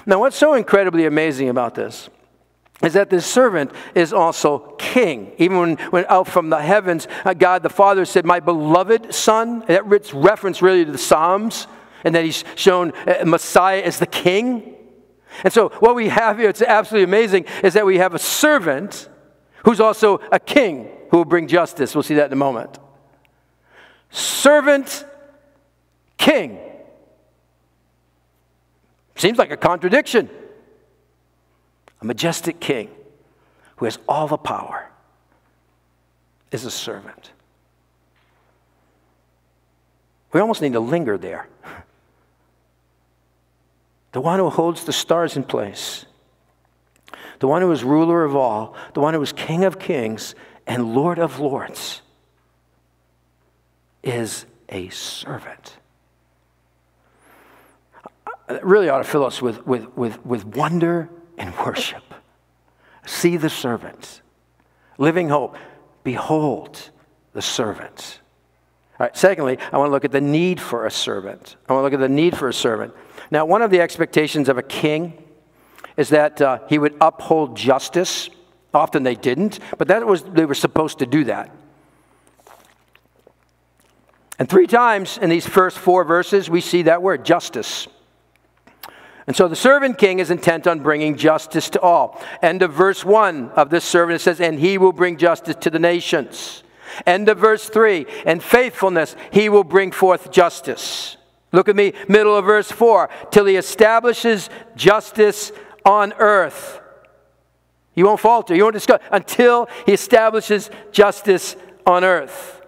Now, 0.05 0.19
what's 0.19 0.37
so 0.37 0.53
incredibly 0.53 1.05
amazing 1.05 1.49
about 1.49 1.75
this 1.75 2.09
is 2.83 2.93
that 2.93 3.09
this 3.09 3.25
servant 3.25 3.71
is 3.95 4.13
also 4.13 4.75
king. 4.77 5.33
Even 5.37 5.57
when, 5.57 5.77
when 5.89 6.05
out 6.09 6.27
from 6.27 6.49
the 6.49 6.61
heavens, 6.61 7.07
uh, 7.25 7.33
God 7.33 7.63
the 7.63 7.69
Father 7.69 8.05
said, 8.05 8.25
My 8.25 8.39
beloved 8.39 9.13
Son, 9.13 9.63
that's 9.67 10.13
reference 10.13 10.61
really 10.61 10.85
to 10.85 10.91
the 10.91 10.97
Psalms, 10.97 11.67
and 12.03 12.13
that 12.13 12.23
he's 12.23 12.43
shown 12.55 12.93
uh, 13.07 13.25
Messiah 13.25 13.81
as 13.81 13.97
the 13.97 14.05
king. 14.05 14.75
And 15.43 15.51
so, 15.51 15.69
what 15.79 15.95
we 15.95 16.09
have 16.09 16.37
here, 16.37 16.49
it's 16.49 16.61
absolutely 16.61 17.05
amazing, 17.05 17.45
is 17.63 17.73
that 17.73 17.85
we 17.85 17.97
have 17.97 18.13
a 18.13 18.19
servant 18.19 19.09
who's 19.65 19.79
also 19.79 20.19
a 20.31 20.39
king 20.39 20.89
who 21.09 21.17
will 21.17 21.25
bring 21.25 21.47
justice. 21.47 21.95
We'll 21.95 22.03
see 22.03 22.15
that 22.15 22.27
in 22.27 22.33
a 22.33 22.37
moment. 22.37 22.77
Servant, 24.11 25.05
king. 26.17 26.59
Seems 29.17 29.37
like 29.37 29.51
a 29.51 29.57
contradiction. 29.57 30.29
A 32.01 32.05
majestic 32.05 32.59
king 32.59 32.89
who 33.77 33.85
has 33.85 33.97
all 34.07 34.27
the 34.27 34.37
power 34.37 34.89
is 36.51 36.63
a 36.65 36.71
servant. 36.71 37.31
We 40.31 40.39
almost 40.39 40.61
need 40.61 40.73
to 40.73 40.79
linger 40.79 41.17
there. 41.17 41.47
The 44.13 44.21
one 44.21 44.39
who 44.39 44.49
holds 44.49 44.85
the 44.85 44.93
stars 44.93 45.35
in 45.35 45.43
place, 45.43 46.05
the 47.37 47.47
one 47.47 47.61
who 47.61 47.71
is 47.71 47.83
ruler 47.83 48.23
of 48.23 48.35
all, 48.35 48.73
the 48.95 48.99
one 48.99 49.13
who 49.13 49.21
is 49.21 49.31
King 49.31 49.63
of 49.63 49.77
kings 49.77 50.33
and 50.65 50.95
Lord 50.95 51.19
of 51.19 51.39
lords, 51.39 52.01
is 54.01 54.45
a 54.69 54.89
servant. 54.89 55.77
Really 58.61 58.89
ought 58.89 58.99
to 58.99 59.03
fill 59.03 59.25
us 59.25 59.41
with, 59.41 59.65
with, 59.67 59.95
with, 59.97 60.25
with 60.25 60.45
wonder 60.45 61.09
and 61.37 61.55
worship. 61.57 62.03
See 63.05 63.37
the 63.37 63.49
servant. 63.49 64.21
Living 64.97 65.29
hope. 65.29 65.57
Behold 66.03 66.91
the 67.33 67.41
servant. 67.41 68.21
All 68.99 69.05
right, 69.05 69.15
secondly, 69.15 69.59
I 69.71 69.77
want 69.77 69.89
to 69.89 69.91
look 69.91 70.05
at 70.05 70.11
the 70.11 70.21
need 70.21 70.59
for 70.59 70.85
a 70.85 70.91
servant. 70.91 71.55
I 71.67 71.73
want 71.73 71.81
to 71.81 71.83
look 71.83 71.93
at 71.93 71.99
the 71.99 72.13
need 72.13 72.35
for 72.35 72.47
a 72.47 72.53
servant. 72.53 72.93
Now, 73.29 73.45
one 73.45 73.61
of 73.61 73.69
the 73.69 73.81
expectations 73.81 74.49
of 74.49 74.57
a 74.57 74.63
king 74.63 75.23
is 75.97 76.09
that 76.09 76.41
uh, 76.41 76.59
he 76.67 76.79
would 76.79 76.95
uphold 77.01 77.55
justice. 77.55 78.29
Often 78.73 79.03
they 79.03 79.15
didn't, 79.15 79.59
but 79.77 79.89
that 79.89 80.05
was 80.05 80.23
they 80.23 80.45
were 80.45 80.55
supposed 80.55 80.99
to 80.99 81.05
do 81.05 81.25
that. 81.25 81.51
And 84.39 84.47
three 84.47 84.67
times 84.67 85.17
in 85.17 85.29
these 85.29 85.47
first 85.47 85.77
four 85.77 86.03
verses, 86.03 86.49
we 86.49 86.61
see 86.61 86.83
that 86.83 87.01
word, 87.01 87.25
justice. 87.25 87.87
And 89.27 89.35
so 89.35 89.49
the 89.49 89.57
servant 89.57 89.97
king 89.97 90.19
is 90.19 90.31
intent 90.31 90.67
on 90.67 90.79
bringing 90.79 91.17
justice 91.17 91.69
to 91.71 91.81
all. 91.81 92.21
End 92.41 92.61
of 92.61 92.71
verse 92.71 93.03
1 93.03 93.51
of 93.51 93.69
this 93.69 93.83
servant, 93.83 94.21
it 94.21 94.23
says, 94.23 94.39
And 94.39 94.57
he 94.57 94.77
will 94.77 94.93
bring 94.93 95.17
justice 95.17 95.57
to 95.59 95.69
the 95.69 95.79
nations. 95.79 96.63
End 97.05 97.27
of 97.27 97.37
verse 97.37 97.67
3 97.67 98.05
And 98.25 98.41
faithfulness, 98.41 99.17
he 99.31 99.49
will 99.49 99.65
bring 99.65 99.91
forth 99.91 100.31
justice. 100.31 101.17
Look 101.51 101.67
at 101.67 101.75
me, 101.75 101.93
middle 102.07 102.35
of 102.37 102.45
verse 102.45 102.71
4 102.71 103.09
till 103.31 103.45
he 103.45 103.57
establishes 103.57 104.49
justice 104.75 105.51
on 105.85 106.13
earth. 106.13 106.79
You 107.95 108.05
won't 108.05 108.19
falter, 108.19 108.55
you 108.55 108.63
won't 108.63 108.75
discuss 108.75 109.01
until 109.11 109.67
he 109.85 109.93
establishes 109.93 110.69
justice 110.91 111.57
on 111.85 112.03
earth. 112.03 112.61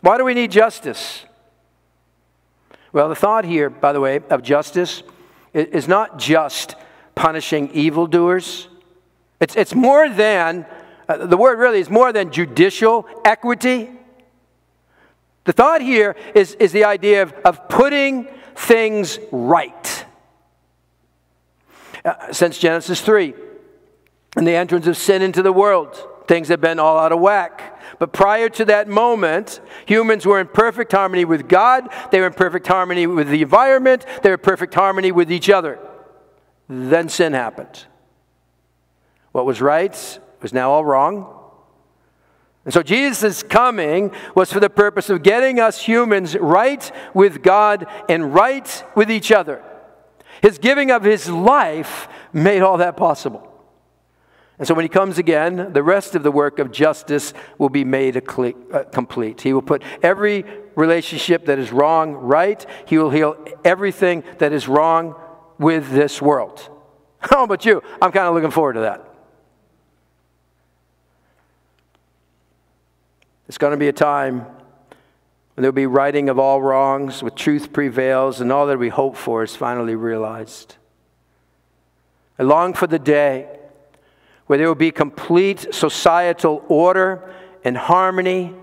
Why 0.00 0.18
do 0.18 0.24
we 0.24 0.34
need 0.34 0.52
justice? 0.52 1.24
Well, 2.92 3.08
the 3.08 3.14
thought 3.16 3.44
here, 3.44 3.70
by 3.70 3.92
the 3.92 4.00
way, 4.00 4.20
of 4.30 4.42
justice 4.42 5.02
is 5.54 5.88
not 5.88 6.18
just 6.18 6.74
punishing 7.14 7.70
evildoers. 7.70 8.68
It's, 9.40 9.56
it's 9.56 9.74
more 9.74 10.08
than 10.08 10.66
uh, 11.08 11.26
the 11.26 11.36
word 11.36 11.58
really 11.58 11.80
is 11.80 11.90
more 11.90 12.12
than 12.12 12.30
judicial 12.30 13.06
equity. 13.24 13.90
The 15.44 15.52
thought 15.52 15.82
here 15.82 16.16
is, 16.34 16.54
is 16.54 16.72
the 16.72 16.84
idea 16.84 17.22
of, 17.22 17.32
of 17.44 17.68
putting 17.68 18.28
things 18.56 19.18
right. 19.30 20.04
Uh, 22.04 22.32
since 22.32 22.58
Genesis 22.58 23.00
3 23.00 23.34
and 24.36 24.46
the 24.46 24.54
entrance 24.54 24.86
of 24.86 24.96
sin 24.96 25.22
into 25.22 25.42
the 25.42 25.52
world, 25.52 25.96
things 26.26 26.48
have 26.48 26.60
been 26.60 26.78
all 26.78 26.98
out 26.98 27.12
of 27.12 27.20
whack. 27.20 27.80
But 27.98 28.12
prior 28.12 28.48
to 28.50 28.64
that 28.66 28.88
moment, 28.88 29.60
humans 29.86 30.26
were 30.26 30.40
in 30.40 30.48
perfect 30.48 30.92
harmony 30.92 31.24
with 31.24 31.48
God, 31.48 31.88
they 32.10 32.20
were 32.20 32.26
in 32.26 32.32
perfect 32.32 32.66
harmony 32.66 33.06
with 33.06 33.28
the 33.28 33.42
environment, 33.42 34.04
they 34.22 34.30
were 34.30 34.34
in 34.34 34.40
perfect 34.40 34.74
harmony 34.74 35.12
with 35.12 35.30
each 35.30 35.50
other. 35.50 35.78
Then 36.68 37.08
sin 37.08 37.32
happened. 37.32 37.86
What 39.32 39.46
was 39.46 39.60
right 39.60 40.18
was 40.40 40.52
now 40.52 40.70
all 40.70 40.84
wrong. 40.84 41.40
And 42.64 42.72
so 42.72 42.82
Jesus' 42.82 43.42
coming 43.42 44.10
was 44.34 44.52
for 44.52 44.60
the 44.60 44.70
purpose 44.70 45.10
of 45.10 45.22
getting 45.22 45.60
us 45.60 45.82
humans 45.82 46.34
right 46.36 46.90
with 47.12 47.42
God 47.42 47.86
and 48.08 48.34
right 48.34 48.84
with 48.94 49.10
each 49.10 49.30
other. 49.30 49.62
His 50.40 50.58
giving 50.58 50.90
of 50.90 51.02
his 51.02 51.28
life 51.28 52.08
made 52.32 52.62
all 52.62 52.78
that 52.78 52.96
possible. 52.96 53.53
And 54.58 54.68
so 54.68 54.74
when 54.74 54.84
he 54.84 54.88
comes 54.88 55.18
again, 55.18 55.72
the 55.72 55.82
rest 55.82 56.14
of 56.14 56.22
the 56.22 56.30
work 56.30 56.58
of 56.58 56.70
justice 56.70 57.34
will 57.58 57.68
be 57.68 57.84
made 57.84 58.16
uh, 58.16 58.84
complete. 58.92 59.40
He 59.40 59.52
will 59.52 59.62
put 59.62 59.82
every 60.02 60.44
relationship 60.76 61.46
that 61.46 61.58
is 61.58 61.72
wrong 61.72 62.12
right. 62.12 62.64
He 62.86 62.96
will 62.98 63.10
heal 63.10 63.36
everything 63.64 64.22
that 64.38 64.52
is 64.52 64.68
wrong 64.68 65.16
with 65.58 65.90
this 65.90 66.22
world. 66.22 66.68
How 67.18 67.44
about 67.44 67.64
you? 67.64 67.82
I'm 68.00 68.12
kind 68.12 68.28
of 68.28 68.34
looking 68.34 68.52
forward 68.52 68.74
to 68.74 68.80
that. 68.80 69.10
It's 73.48 73.58
going 73.58 73.72
to 73.72 73.76
be 73.76 73.88
a 73.88 73.92
time 73.92 74.40
when 74.40 75.62
there'll 75.62 75.72
be 75.72 75.86
righting 75.86 76.28
of 76.28 76.38
all 76.38 76.62
wrongs, 76.62 77.22
with 77.22 77.34
truth 77.34 77.72
prevails, 77.72 78.40
and 78.40 78.50
all 78.50 78.66
that 78.66 78.78
we 78.78 78.88
hope 78.88 79.16
for 79.16 79.42
is 79.42 79.54
finally 79.54 79.94
realized. 79.94 80.76
I 82.38 82.44
long 82.44 82.72
for 82.72 82.86
the 82.86 82.98
day 82.98 83.60
where 84.46 84.58
there 84.58 84.68
will 84.68 84.74
be 84.74 84.90
complete 84.90 85.74
societal 85.74 86.64
order 86.68 87.34
and 87.64 87.76
harmony. 87.76 88.54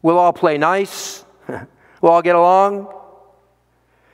We'll 0.00 0.18
all 0.18 0.32
play 0.32 0.58
nice, 0.58 1.24
we'll 2.00 2.12
all 2.12 2.22
get 2.22 2.36
along. 2.36 2.92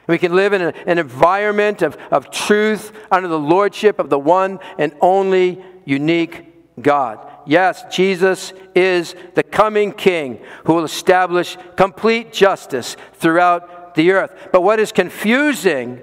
We 0.06 0.16
can 0.16 0.34
live 0.34 0.54
in 0.54 0.62
an 0.62 0.98
environment 0.98 1.82
of, 1.82 1.96
of 2.10 2.30
truth 2.30 2.92
under 3.10 3.28
the 3.28 3.38
lordship 3.38 3.98
of 3.98 4.08
the 4.08 4.18
one 4.18 4.58
and 4.78 4.94
only 5.02 5.62
unique 5.84 6.80
God. 6.80 7.26
Yes, 7.46 7.84
Jesus 7.90 8.54
is 8.74 9.14
the 9.34 9.42
coming 9.42 9.92
king 9.92 10.40
who 10.64 10.74
will 10.74 10.84
establish 10.84 11.58
complete 11.76 12.32
justice 12.32 12.96
throughout 13.14 13.94
the 13.94 14.12
earth. 14.12 14.48
But 14.52 14.62
what 14.62 14.80
is 14.80 14.92
confusing 14.92 16.00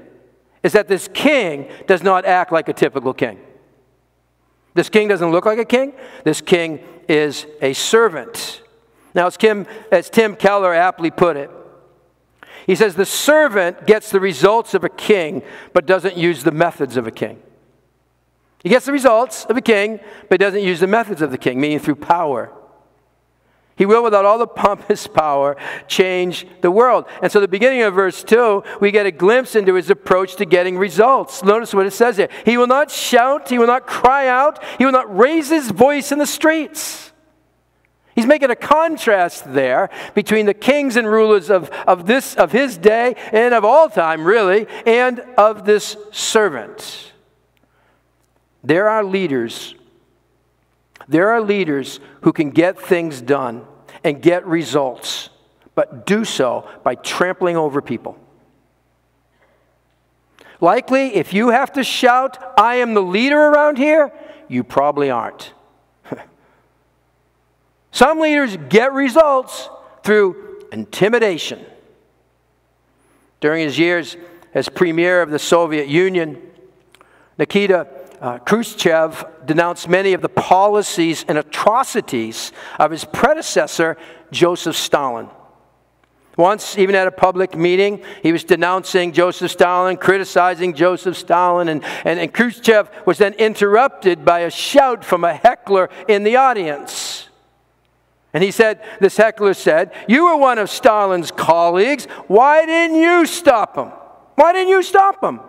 is 0.63 0.73
that 0.73 0.87
this 0.87 1.07
king 1.13 1.69
does 1.87 2.03
not 2.03 2.25
act 2.25 2.51
like 2.51 2.69
a 2.69 2.73
typical 2.73 3.13
king. 3.13 3.39
This 4.75 4.89
king 4.89 5.07
doesn't 5.07 5.31
look 5.31 5.45
like 5.45 5.57
a 5.57 5.65
king. 5.65 5.93
This 6.23 6.41
king 6.41 6.79
is 7.09 7.47
a 7.61 7.73
servant. 7.73 8.61
Now, 9.15 9.25
as, 9.25 9.37
Kim, 9.37 9.65
as 9.91 10.09
Tim 10.09 10.35
Keller 10.35 10.73
aptly 10.73 11.09
put 11.09 11.37
it, 11.37 11.49
he 12.67 12.75
says 12.75 12.95
the 12.95 13.05
servant 13.05 13.87
gets 13.87 14.11
the 14.11 14.19
results 14.19 14.73
of 14.73 14.83
a 14.83 14.89
king, 14.89 15.43
but 15.73 15.85
doesn't 15.85 16.17
use 16.17 16.43
the 16.43 16.51
methods 16.51 16.97
of 16.97 17.07
a 17.07 17.11
king. 17.11 17.41
He 18.63 18.69
gets 18.69 18.85
the 18.85 18.91
results 18.91 19.45
of 19.45 19.55
a 19.55 19.61
king, 19.61 19.99
but 20.29 20.39
doesn't 20.39 20.63
use 20.63 20.79
the 20.79 20.87
methods 20.87 21.21
of 21.21 21.31
the 21.31 21.37
king, 21.37 21.61
meaning 21.61 21.79
through 21.79 21.95
power. 21.95 22.51
He 23.77 23.85
will, 23.85 24.03
without 24.03 24.23
all 24.23 24.37
the 24.37 24.47
pompous 24.47 25.05
power, 25.13 25.57
change 25.87 26.47
the 26.61 26.71
world. 26.71 27.05
And 27.21 27.31
so, 27.31 27.39
the 27.39 27.47
beginning 27.47 27.81
of 27.81 27.93
verse 27.93 28.23
2, 28.23 28.63
we 28.79 28.91
get 28.91 29.05
a 29.05 29.11
glimpse 29.11 29.55
into 29.55 29.73
his 29.75 29.89
approach 29.89 30.37
to 30.37 30.45
getting 30.45 30.77
results. 30.77 31.43
Notice 31.43 31.73
what 31.73 31.85
it 31.85 31.91
says 31.91 32.17
here. 32.17 32.29
He 32.45 32.57
will 32.57 32.67
not 32.67 32.89
shout, 32.89 33.49
he 33.49 33.59
will 33.59 33.67
not 33.67 33.85
cry 33.85 34.27
out, 34.27 34.63
he 34.77 34.85
will 34.85 34.93
not 34.93 35.15
raise 35.15 35.49
his 35.49 35.71
voice 35.71 36.11
in 36.11 36.19
the 36.19 36.25
streets. 36.25 37.11
He's 38.15 38.25
making 38.25 38.49
a 38.49 38.55
contrast 38.55 39.53
there 39.53 39.89
between 40.13 40.45
the 40.45 40.53
kings 40.53 40.95
and 40.95 41.05
rulers 41.05 41.49
of, 41.49 41.69
of, 41.85 42.07
this, 42.07 42.33
of 42.35 42.53
his 42.53 42.77
day 42.77 43.15
and 43.33 43.53
of 43.53 43.65
all 43.65 43.89
time, 43.89 44.23
really, 44.23 44.67
and 44.85 45.19
of 45.37 45.65
this 45.65 45.97
servant. 46.13 47.11
There 48.63 48.87
are 48.87 49.03
leaders. 49.03 49.75
There 51.07 51.31
are 51.31 51.41
leaders 51.41 51.99
who 52.21 52.33
can 52.33 52.49
get 52.49 52.79
things 52.79 53.21
done 53.21 53.65
and 54.03 54.21
get 54.21 54.45
results, 54.45 55.29
but 55.75 56.05
do 56.05 56.25
so 56.25 56.67
by 56.83 56.95
trampling 56.95 57.57
over 57.57 57.81
people. 57.81 58.17
Likely, 60.61 61.15
if 61.15 61.33
you 61.33 61.49
have 61.49 61.73
to 61.73 61.83
shout, 61.83 62.37
I 62.57 62.75
am 62.75 62.93
the 62.93 63.01
leader 63.01 63.37
around 63.37 63.77
here, 63.77 64.11
you 64.47 64.63
probably 64.63 65.09
aren't. 65.09 65.53
Some 67.91 68.19
leaders 68.19 68.57
get 68.69 68.93
results 68.93 69.69
through 70.03 70.67
intimidation. 70.71 71.65
During 73.41 73.63
his 73.63 73.77
years 73.77 74.17
as 74.53 74.69
premier 74.69 75.21
of 75.21 75.29
the 75.29 75.39
Soviet 75.39 75.87
Union, 75.87 76.41
Nikita 77.37 77.87
uh, 78.25 78.39
Khrushchev 78.39 79.23
denounced 79.45 79.87
many 79.87 80.13
of 80.13 80.21
the 80.23 80.29
policies 80.29 81.23
and 81.27 81.37
atrocities 81.37 82.51
of 82.79 82.89
his 82.89 83.05
predecessor, 83.05 83.97
Joseph 84.31 84.75
Stalin. 84.75 85.29
Once, 86.35 86.75
even 86.75 86.95
at 86.95 87.07
a 87.07 87.11
public 87.11 87.55
meeting, 87.55 88.03
he 88.23 88.31
was 88.31 88.43
denouncing 88.43 89.11
Joseph 89.11 89.51
Stalin, 89.51 89.95
criticizing 89.95 90.73
Joseph 90.73 91.15
Stalin, 91.15 91.69
and, 91.69 91.83
and, 92.03 92.19
and 92.19 92.33
Khrushchev 92.33 92.89
was 93.05 93.19
then 93.19 93.33
interrupted 93.33 94.25
by 94.25 94.39
a 94.39 94.49
shout 94.49 95.05
from 95.05 95.23
a 95.23 95.35
heckler 95.35 95.91
in 96.07 96.23
the 96.23 96.35
audience. 96.35 97.29
And 98.33 98.43
he 98.43 98.49
said, 98.49 98.83
This 98.99 99.17
heckler 99.17 99.53
said, 99.53 99.93
You 100.07 100.25
were 100.25 100.37
one 100.37 100.57
of 100.57 100.71
Stalin's 100.71 101.29
colleagues. 101.29 102.05
Why 102.25 102.65
didn't 102.65 102.97
you 102.97 103.27
stop 103.27 103.77
him? 103.77 103.89
Why 104.33 104.51
didn't 104.51 104.69
you 104.69 104.81
stop 104.81 105.23
him? 105.23 105.41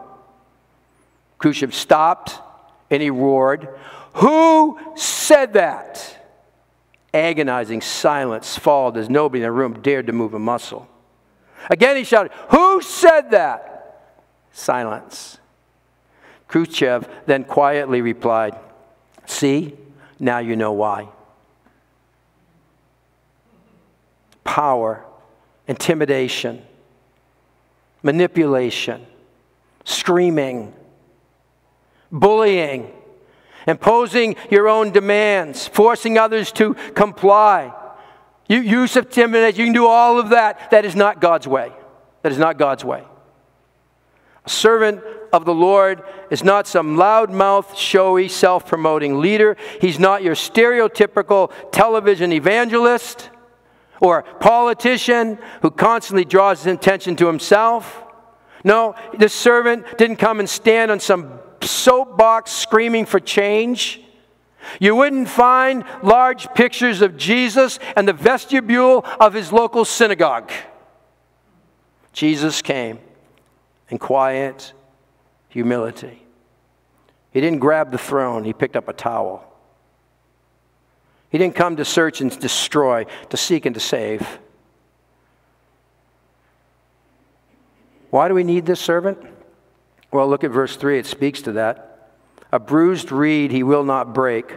Khrushchev 1.38 1.74
stopped 1.74 2.42
and 2.90 3.02
he 3.02 3.10
roared, 3.10 3.68
Who 4.14 4.78
said 4.96 5.54
that? 5.54 6.12
Agonizing 7.12 7.80
silence 7.80 8.58
followed 8.58 8.96
as 8.96 9.08
nobody 9.08 9.40
in 9.40 9.44
the 9.44 9.52
room 9.52 9.80
dared 9.80 10.06
to 10.06 10.12
move 10.12 10.34
a 10.34 10.38
muscle. 10.38 10.88
Again 11.70 11.96
he 11.96 12.04
shouted, 12.04 12.32
Who 12.50 12.82
said 12.82 13.30
that? 13.30 14.02
Silence. 14.52 15.38
Khrushchev 16.48 17.08
then 17.26 17.44
quietly 17.44 18.00
replied, 18.00 18.56
See, 19.26 19.74
now 20.18 20.38
you 20.38 20.56
know 20.56 20.72
why. 20.72 21.08
Power, 24.44 25.04
intimidation, 25.66 26.62
manipulation, 28.02 29.04
screaming, 29.84 30.72
bullying, 32.10 32.92
imposing 33.66 34.36
your 34.50 34.68
own 34.68 34.90
demands, 34.90 35.66
forcing 35.66 36.18
others 36.18 36.52
to 36.52 36.74
comply. 36.94 37.72
You 38.48 38.60
use 38.60 38.96
of 38.96 39.10
timidity, 39.10 39.58
you 39.58 39.66
can 39.66 39.74
do 39.74 39.86
all 39.86 40.18
of 40.18 40.30
that. 40.30 40.70
That 40.70 40.84
is 40.84 40.94
not 40.94 41.20
God's 41.20 41.48
way. 41.48 41.72
That 42.22 42.32
is 42.32 42.38
not 42.38 42.58
God's 42.58 42.84
way. 42.84 43.04
A 44.44 44.50
servant 44.50 45.02
of 45.32 45.44
the 45.44 45.54
Lord 45.54 46.02
is 46.30 46.44
not 46.44 46.68
some 46.68 46.96
loudmouth, 46.96 47.76
showy, 47.76 48.28
self 48.28 48.66
promoting 48.66 49.20
leader. 49.20 49.56
He's 49.80 49.98
not 49.98 50.22
your 50.22 50.36
stereotypical 50.36 51.52
television 51.72 52.32
evangelist 52.32 53.30
or 54.00 54.22
politician 54.22 55.38
who 55.62 55.70
constantly 55.70 56.24
draws 56.24 56.62
his 56.62 56.74
attention 56.74 57.16
to 57.16 57.26
himself. 57.26 58.04
No, 58.62 58.94
the 59.18 59.28
servant 59.28 59.98
didn't 59.98 60.16
come 60.16 60.38
and 60.38 60.48
stand 60.48 60.90
on 60.90 61.00
some 61.00 61.40
soapbox 61.62 62.50
screaming 62.50 63.06
for 63.06 63.20
change. 63.20 64.00
You 64.80 64.96
wouldn't 64.96 65.28
find 65.28 65.84
large 66.02 66.52
pictures 66.54 67.02
of 67.02 67.16
Jesus 67.16 67.78
and 67.96 68.06
the 68.06 68.12
vestibule 68.12 69.04
of 69.20 69.32
his 69.32 69.52
local 69.52 69.84
synagogue. 69.84 70.50
Jesus 72.12 72.62
came 72.62 72.98
in 73.90 73.98
quiet 73.98 74.72
humility. 75.48 76.22
He 77.32 77.40
didn't 77.40 77.58
grab 77.58 77.92
the 77.92 77.98
throne, 77.98 78.44
he 78.44 78.52
picked 78.52 78.76
up 78.76 78.88
a 78.88 78.92
towel. 78.92 79.44
He 81.30 81.38
didn't 81.38 81.54
come 81.54 81.76
to 81.76 81.84
search 81.84 82.20
and 82.20 82.36
destroy, 82.38 83.04
to 83.28 83.36
seek 83.36 83.66
and 83.66 83.74
to 83.74 83.80
save. 83.80 84.38
Why 88.10 88.28
do 88.28 88.34
we 88.34 88.44
need 88.44 88.64
this 88.64 88.80
servant? 88.80 89.18
Well, 90.16 90.28
look 90.28 90.44
at 90.44 90.50
verse 90.50 90.76
3, 90.76 90.98
it 90.98 91.04
speaks 91.04 91.42
to 91.42 91.52
that. 91.52 92.14
A 92.50 92.58
bruised 92.58 93.12
reed 93.12 93.50
he 93.50 93.62
will 93.62 93.84
not 93.84 94.14
break, 94.14 94.50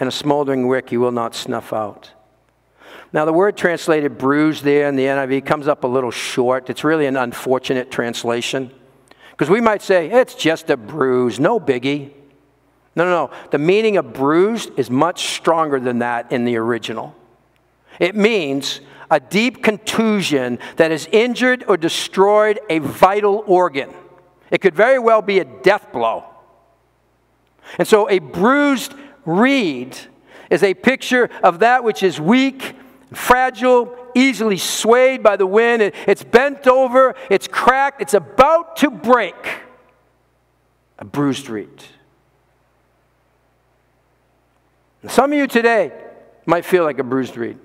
and 0.00 0.08
a 0.08 0.10
smoldering 0.10 0.66
wick 0.66 0.90
he 0.90 0.96
will 0.96 1.12
not 1.12 1.36
snuff 1.36 1.72
out. 1.72 2.10
Now, 3.12 3.24
the 3.24 3.32
word 3.32 3.56
translated 3.56 4.18
bruised 4.18 4.64
there 4.64 4.88
in 4.88 4.96
the 4.96 5.04
NIV 5.04 5.46
comes 5.46 5.68
up 5.68 5.84
a 5.84 5.86
little 5.86 6.10
short. 6.10 6.68
It's 6.70 6.82
really 6.82 7.06
an 7.06 7.16
unfortunate 7.16 7.92
translation. 7.92 8.72
Because 9.30 9.48
we 9.48 9.60
might 9.60 9.80
say, 9.80 10.10
it's 10.10 10.34
just 10.34 10.70
a 10.70 10.76
bruise, 10.76 11.38
no 11.38 11.60
biggie. 11.60 12.10
No, 12.96 13.04
no, 13.04 13.10
no. 13.10 13.30
The 13.52 13.58
meaning 13.58 13.96
of 13.96 14.12
bruised 14.12 14.76
is 14.76 14.90
much 14.90 15.36
stronger 15.36 15.78
than 15.78 16.00
that 16.00 16.32
in 16.32 16.44
the 16.44 16.56
original. 16.56 17.14
It 18.00 18.16
means 18.16 18.80
a 19.08 19.20
deep 19.20 19.62
contusion 19.62 20.58
that 20.78 20.90
has 20.90 21.06
injured 21.12 21.62
or 21.68 21.76
destroyed 21.76 22.58
a 22.68 22.80
vital 22.80 23.44
organ. 23.46 23.94
It 24.52 24.60
could 24.60 24.76
very 24.76 24.98
well 24.98 25.22
be 25.22 25.40
a 25.40 25.44
death 25.44 25.90
blow. 25.92 26.24
And 27.78 27.88
so 27.88 28.08
a 28.08 28.18
bruised 28.18 28.94
reed 29.24 29.96
is 30.50 30.62
a 30.62 30.74
picture 30.74 31.30
of 31.42 31.60
that 31.60 31.82
which 31.82 32.02
is 32.02 32.20
weak, 32.20 32.74
fragile, 33.14 33.96
easily 34.14 34.58
swayed 34.58 35.22
by 35.22 35.36
the 35.36 35.46
wind. 35.46 35.82
It's 35.82 36.22
bent 36.22 36.68
over, 36.68 37.14
it's 37.30 37.48
cracked, 37.48 38.02
it's 38.02 38.12
about 38.12 38.76
to 38.76 38.90
break. 38.90 39.34
A 40.98 41.04
bruised 41.06 41.48
reed. 41.48 41.82
Some 45.08 45.32
of 45.32 45.38
you 45.38 45.46
today 45.46 45.92
might 46.44 46.66
feel 46.66 46.84
like 46.84 46.98
a 46.98 47.04
bruised 47.04 47.38
reed. 47.38 47.58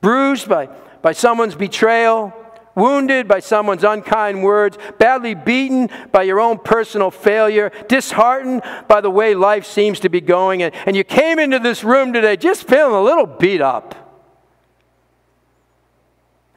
Bruised 0.00 0.48
by, 0.48 0.66
by 1.02 1.12
someone's 1.12 1.54
betrayal, 1.54 2.32
wounded 2.76 3.26
by 3.26 3.40
someone's 3.40 3.82
unkind 3.82 4.44
words, 4.44 4.78
badly 4.98 5.34
beaten 5.34 5.88
by 6.12 6.22
your 6.22 6.38
own 6.38 6.58
personal 6.58 7.10
failure, 7.10 7.72
disheartened 7.88 8.62
by 8.86 9.00
the 9.00 9.10
way 9.10 9.34
life 9.34 9.66
seems 9.66 9.98
to 10.00 10.08
be 10.08 10.20
going, 10.20 10.62
and, 10.62 10.72
and 10.86 10.94
you 10.94 11.02
came 11.02 11.40
into 11.40 11.58
this 11.58 11.82
room 11.82 12.12
today 12.12 12.36
just 12.36 12.68
feeling 12.68 12.94
a 12.94 13.02
little 13.02 13.26
beat 13.26 13.60
up. 13.60 13.94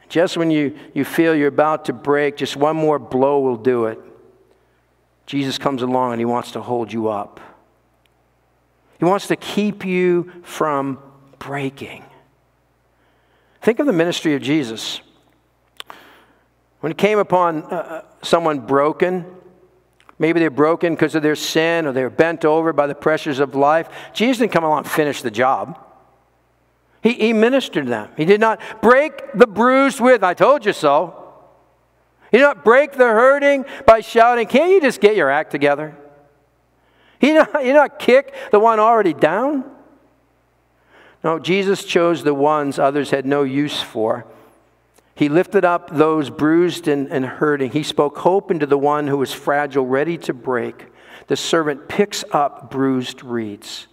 Just 0.08 0.36
when 0.36 0.50
you, 0.50 0.76
you 0.92 1.04
feel 1.04 1.34
you're 1.34 1.48
about 1.48 1.86
to 1.86 1.92
break, 1.92 2.36
just 2.36 2.56
one 2.56 2.76
more 2.76 2.98
blow 2.98 3.40
will 3.40 3.56
do 3.56 3.86
it. 3.86 3.98
Jesus 5.24 5.56
comes 5.56 5.82
along 5.82 6.12
and 6.12 6.20
he 6.20 6.24
wants 6.24 6.52
to 6.52 6.60
hold 6.60 6.92
you 6.92 7.08
up. 7.08 7.40
He 8.98 9.04
wants 9.04 9.28
to 9.28 9.36
keep 9.36 9.86
you 9.86 10.30
from 10.42 10.98
breaking. 11.38 12.04
Think 13.62 13.78
of 13.78 13.86
the 13.86 13.92
ministry 13.92 14.34
of 14.34 14.42
Jesus. 14.42 15.00
When 16.80 16.92
it 16.92 16.98
came 16.98 17.18
upon 17.18 17.62
uh, 17.64 17.66
uh, 17.66 18.02
someone 18.22 18.60
broken, 18.60 19.26
maybe 20.18 20.40
they're 20.40 20.50
broken 20.50 20.94
because 20.94 21.14
of 21.14 21.22
their 21.22 21.36
sin 21.36 21.86
or 21.86 21.92
they're 21.92 22.10
bent 22.10 22.44
over 22.44 22.72
by 22.72 22.86
the 22.86 22.94
pressures 22.94 23.38
of 23.38 23.54
life, 23.54 23.88
Jesus 24.14 24.38
didn't 24.38 24.52
come 24.52 24.64
along 24.64 24.78
and 24.78 24.90
finish 24.90 25.22
the 25.22 25.30
job. 25.30 25.78
He, 27.02 27.12
he 27.14 27.32
ministered 27.32 27.86
them. 27.86 28.10
He 28.16 28.24
did 28.24 28.40
not 28.40 28.60
break 28.82 29.32
the 29.34 29.46
bruised 29.46 30.00
with, 30.00 30.22
I 30.24 30.34
told 30.34 30.64
you 30.64 30.72
so. 30.72 31.16
He 32.30 32.38
did 32.38 32.44
not 32.44 32.64
break 32.64 32.92
the 32.92 33.08
hurting 33.08 33.64
by 33.86 34.00
shouting, 34.00 34.46
Can't 34.46 34.70
you 34.70 34.80
just 34.80 35.00
get 35.00 35.16
your 35.16 35.30
act 35.30 35.50
together? 35.50 35.96
He 37.18 37.28
did 37.28 37.34
not, 37.34 37.56
he 37.60 37.66
did 37.68 37.74
not 37.74 37.98
kick 37.98 38.34
the 38.50 38.60
one 38.60 38.80
already 38.80 39.14
down. 39.14 39.64
No, 41.22 41.38
Jesus 41.38 41.84
chose 41.84 42.24
the 42.24 42.32
ones 42.32 42.78
others 42.78 43.10
had 43.10 43.26
no 43.26 43.42
use 43.42 43.82
for 43.82 44.24
he 45.20 45.28
lifted 45.28 45.66
up 45.66 45.90
those 45.90 46.30
bruised 46.30 46.88
and, 46.88 47.06
and 47.12 47.26
hurting. 47.26 47.72
He 47.72 47.82
spoke 47.82 48.16
hope 48.16 48.50
into 48.50 48.64
the 48.64 48.78
one 48.78 49.06
who 49.06 49.18
was 49.18 49.34
fragile, 49.34 49.84
ready 49.84 50.16
to 50.16 50.32
break. 50.32 50.86
The 51.26 51.36
servant 51.36 51.88
picks 51.90 52.24
up 52.32 52.70
bruised 52.70 53.22
reeds. 53.22 53.86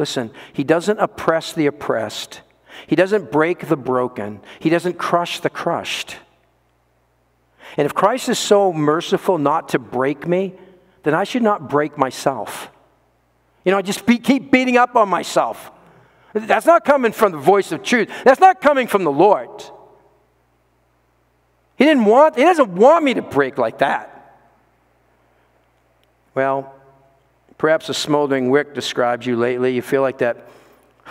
Listen, 0.00 0.32
he 0.52 0.64
doesn't 0.64 0.98
oppress 0.98 1.52
the 1.52 1.66
oppressed, 1.66 2.40
he 2.88 2.96
doesn't 2.96 3.30
break 3.30 3.68
the 3.68 3.76
broken, 3.76 4.40
he 4.58 4.68
doesn't 4.68 4.98
crush 4.98 5.38
the 5.38 5.48
crushed. 5.48 6.16
And 7.76 7.86
if 7.86 7.94
Christ 7.94 8.28
is 8.28 8.40
so 8.40 8.72
merciful 8.72 9.38
not 9.38 9.68
to 9.68 9.78
break 9.78 10.26
me, 10.26 10.54
then 11.04 11.14
I 11.14 11.22
should 11.22 11.44
not 11.44 11.70
break 11.70 11.96
myself. 11.96 12.68
You 13.64 13.70
know, 13.70 13.78
I 13.78 13.82
just 13.82 14.06
be, 14.06 14.18
keep 14.18 14.50
beating 14.50 14.76
up 14.76 14.96
on 14.96 15.08
myself. 15.08 15.70
That's 16.32 16.66
not 16.66 16.84
coming 16.84 17.12
from 17.12 17.30
the 17.30 17.38
voice 17.38 17.70
of 17.70 17.84
truth. 17.84 18.10
That's 18.24 18.40
not 18.40 18.60
coming 18.60 18.88
from 18.88 19.04
the 19.04 19.12
Lord. 19.12 19.50
He 21.76 21.84
didn't 21.84 22.04
want, 22.04 22.36
he 22.36 22.42
doesn't 22.42 22.74
want 22.74 23.04
me 23.04 23.14
to 23.14 23.22
break 23.22 23.58
like 23.58 23.78
that. 23.78 24.10
Well, 26.34 26.74
perhaps 27.58 27.88
a 27.88 27.94
smoldering 27.94 28.50
wick 28.50 28.74
describes 28.74 29.26
you 29.26 29.36
lately. 29.36 29.74
You 29.74 29.82
feel 29.82 30.02
like 30.02 30.18
that 30.18 30.48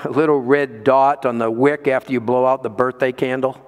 little 0.09 0.39
red 0.39 0.83
dot 0.83 1.25
on 1.25 1.37
the 1.37 1.49
wick 1.49 1.87
after 1.87 2.11
you 2.11 2.19
blow 2.19 2.45
out 2.45 2.63
the 2.63 2.69
birthday 2.69 3.11
candle. 3.11 3.59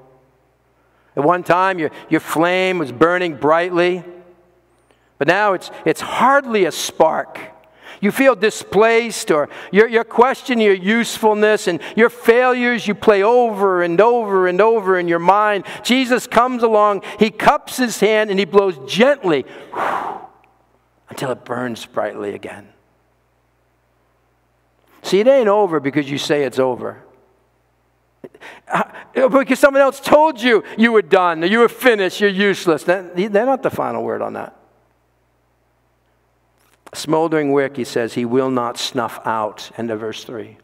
At 1.15 1.23
one 1.23 1.43
time, 1.43 1.79
your, 1.79 1.91
your 2.09 2.19
flame 2.19 2.77
was 2.77 2.91
burning 2.91 3.35
brightly, 3.35 4.03
but 5.17 5.27
now 5.27 5.53
it's, 5.53 5.71
it's 5.85 6.01
hardly 6.01 6.65
a 6.65 6.71
spark 6.71 7.39
you 8.01 8.11
feel 8.11 8.35
displaced 8.35 9.31
or 9.31 9.49
you're, 9.71 9.87
you're 9.87 10.03
questioning 10.03 10.65
your 10.65 10.75
usefulness 10.75 11.67
and 11.67 11.79
your 11.95 12.09
failures 12.09 12.87
you 12.87 12.95
play 12.95 13.23
over 13.23 13.83
and 13.83 13.99
over 14.01 14.47
and 14.47 14.61
over 14.61 14.97
in 14.97 15.07
your 15.07 15.19
mind, 15.19 15.65
Jesus 15.83 16.27
comes 16.27 16.63
along, 16.63 17.03
he 17.19 17.31
cups 17.31 17.77
his 17.77 17.99
hand 17.99 18.29
and 18.29 18.39
he 18.39 18.45
blows 18.45 18.77
gently 18.91 19.45
until 21.09 21.31
it 21.31 21.45
burns 21.45 21.85
brightly 21.85 22.33
again. 22.33 22.69
See, 25.01 25.19
it 25.19 25.27
ain't 25.27 25.47
over 25.47 25.79
because 25.79 26.09
you 26.09 26.17
say 26.17 26.43
it's 26.43 26.57
over. 26.59 27.03
Because 29.13 29.59
someone 29.59 29.81
else 29.81 29.99
told 29.99 30.41
you 30.41 30.63
you 30.77 30.91
were 30.91 31.03
done, 31.03 31.43
you 31.43 31.59
were 31.59 31.69
finished, 31.69 32.19
you're 32.19 32.29
useless. 32.29 32.83
They're 32.83 33.29
not 33.29 33.61
the 33.63 33.69
final 33.69 34.03
word 34.03 34.21
on 34.21 34.33
that. 34.33 34.55
Smoldering 36.95 37.51
wick, 37.51 37.75
he 37.75 37.83
says, 37.83 38.13
he 38.13 38.23
will 38.23 38.49
not 38.49 38.77
snuff 38.77 39.19
out. 39.25 39.69
End 39.77 39.91
of 39.91 39.99
verse 39.99 40.23
3. 40.23 40.57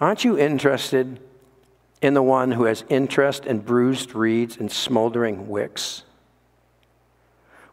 Aren't 0.00 0.24
you 0.24 0.36
interested 0.36 1.20
in 2.00 2.14
the 2.14 2.22
one 2.22 2.50
who 2.50 2.64
has 2.64 2.84
interest 2.88 3.46
in 3.46 3.60
bruised 3.60 4.16
reeds 4.16 4.56
and 4.56 4.70
smoldering 4.70 5.48
wicks? 5.48 6.02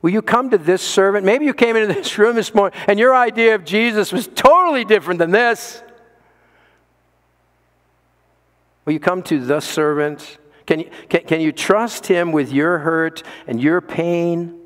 Will 0.04 0.12
you 0.12 0.22
come 0.22 0.52
to 0.52 0.60
this 0.60 0.84
servant? 0.84 1.26
Maybe 1.26 1.46
you 1.46 1.56
came 1.56 1.76
into 1.76 1.92
this 1.94 2.18
room 2.20 2.36
this 2.36 2.54
morning 2.54 2.80
and 2.88 3.00
your 3.00 3.16
idea 3.16 3.56
of 3.56 3.66
Jesus 3.66 4.12
was 4.12 4.28
totally 4.28 4.86
different 4.86 5.18
than 5.18 5.32
this. 5.32 5.82
Will 8.86 8.94
you 8.94 9.00
come 9.00 9.24
to 9.24 9.44
the 9.44 9.60
servant? 9.60 10.38
Can 10.68 10.82
you, 10.82 10.90
can, 11.10 11.22
can 11.22 11.42
you 11.42 11.52
trust 11.52 12.06
him 12.06 12.32
with 12.32 12.52
your 12.52 12.78
hurt 12.78 13.24
and 13.48 13.60
your 13.60 13.82
pain? 13.82 14.59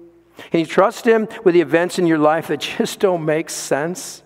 Can 0.52 0.60
you 0.60 0.66
trust 0.66 1.06
him 1.06 1.28
with 1.44 1.54
the 1.54 1.62
events 1.62 2.00
in 2.00 2.08
your 2.08 2.18
life 2.18 2.48
that 2.48 2.60
just 2.78 3.00
don't 3.00 3.26
make 3.26 3.50
sense? 3.50 4.24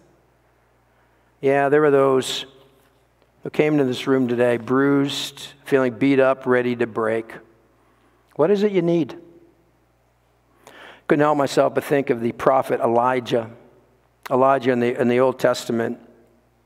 Yeah, 1.42 1.70
there 1.70 1.82
were 1.82 1.92
those 1.92 2.46
who 3.44 3.50
came 3.50 3.74
into 3.74 3.86
this 3.86 4.08
room 4.08 4.28
today 4.28 4.58
bruised, 4.58 5.48
feeling 5.66 5.94
beat 5.94 6.20
up, 6.20 6.46
ready 6.46 6.76
to 6.76 6.88
break. 6.88 7.34
What 8.36 8.52
is 8.52 8.64
it 8.64 8.72
you 8.72 8.82
need? 8.82 9.18
Couldn't 11.08 11.24
help 11.24 11.38
myself 11.38 11.74
but 11.74 11.84
think 11.84 12.10
of 12.10 12.22
the 12.22 12.32
prophet 12.34 12.80
Elijah. 12.82 13.50
Elijah 14.30 14.72
in 14.72 14.80
the, 14.80 15.00
in 15.00 15.08
the 15.08 15.20
Old 15.20 15.40
Testament. 15.40 16.00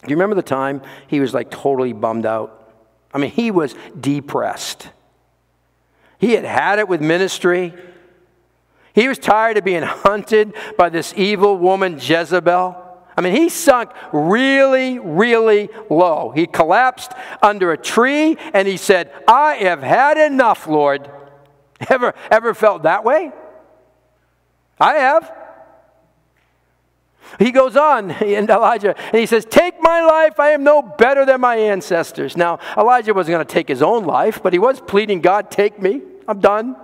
Do 0.04 0.10
you 0.10 0.16
remember 0.16 0.36
the 0.36 0.42
time 0.42 0.82
he 1.08 1.20
was 1.20 1.34
like 1.34 1.52
totally 1.52 1.94
bummed 1.94 2.26
out? 2.26 2.74
I 3.14 3.20
mean, 3.20 3.30
he 3.30 3.52
was 3.52 3.76
depressed. 4.00 4.90
He 6.18 6.34
had 6.34 6.46
had 6.46 6.80
it 6.80 6.88
with 6.88 7.02
ministry. 7.02 7.74
He 8.94 9.08
was 9.08 9.18
tired 9.18 9.58
of 9.58 9.64
being 9.64 9.84
hunted 9.84 10.54
by 10.78 10.90
this 10.90 11.14
evil 11.16 11.58
woman, 11.58 11.98
Jezebel. 12.00 12.92
I 13.16 13.22
mean, 13.22 13.36
he 13.36 13.50
sunk 13.50 13.92
really, 14.12 15.00
really 15.00 15.70
low. 15.90 16.32
He 16.32 16.48
collapsed 16.48 17.12
under 17.42 17.72
a 17.72 17.78
tree 17.78 18.38
and 18.54 18.68
he 18.68 18.78
said, 18.78 19.12
I 19.28 19.56
have 19.56 19.82
had 19.82 20.18
enough, 20.18 20.68
Lord. 20.68 21.10
Ever, 21.90 22.14
ever 22.30 22.54
felt 22.54 22.84
that 22.84 23.04
way? 23.04 23.32
I 24.80 24.94
have. 24.98 25.34
He 27.40 27.52
goes 27.52 27.76
on 27.76 28.12
in 28.22 28.50
Elijah 28.52 28.96
and 28.96 29.20
he 29.20 29.26
says, 29.26 29.46
Take 29.46 29.76
my 29.82 30.02
life, 30.02 30.40
I 30.40 30.52
am 30.52 30.64
no 30.64 30.84
better 30.84 31.26
than 31.26 31.42
my 31.42 31.56
ancestors. 31.56 32.38
Now, 32.38 32.60
Elijah 32.78 33.16
wasn't 33.16 33.34
going 33.34 33.46
to 33.46 33.52
take 33.52 33.68
his 33.68 33.82
own 33.82 34.06
life, 34.06 34.44
but 34.44 34.54
he 34.54 34.60
was 34.60 34.80
pleading, 34.80 35.22
God, 35.22 35.50
take 35.50 35.82
me. 35.82 36.02
I'm 36.28 36.40
done. 36.40 36.76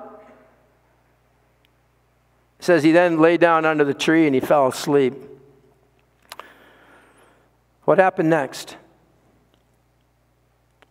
It 2.59 2.65
says 2.65 2.83
he 2.83 2.91
then 2.91 3.19
lay 3.19 3.37
down 3.37 3.65
under 3.65 3.83
the 3.83 3.93
tree 3.93 4.25
and 4.25 4.33
he 4.33 4.41
fell 4.41 4.67
asleep. 4.67 5.13
What 7.85 7.99
happened 7.99 8.29
next? 8.29 8.75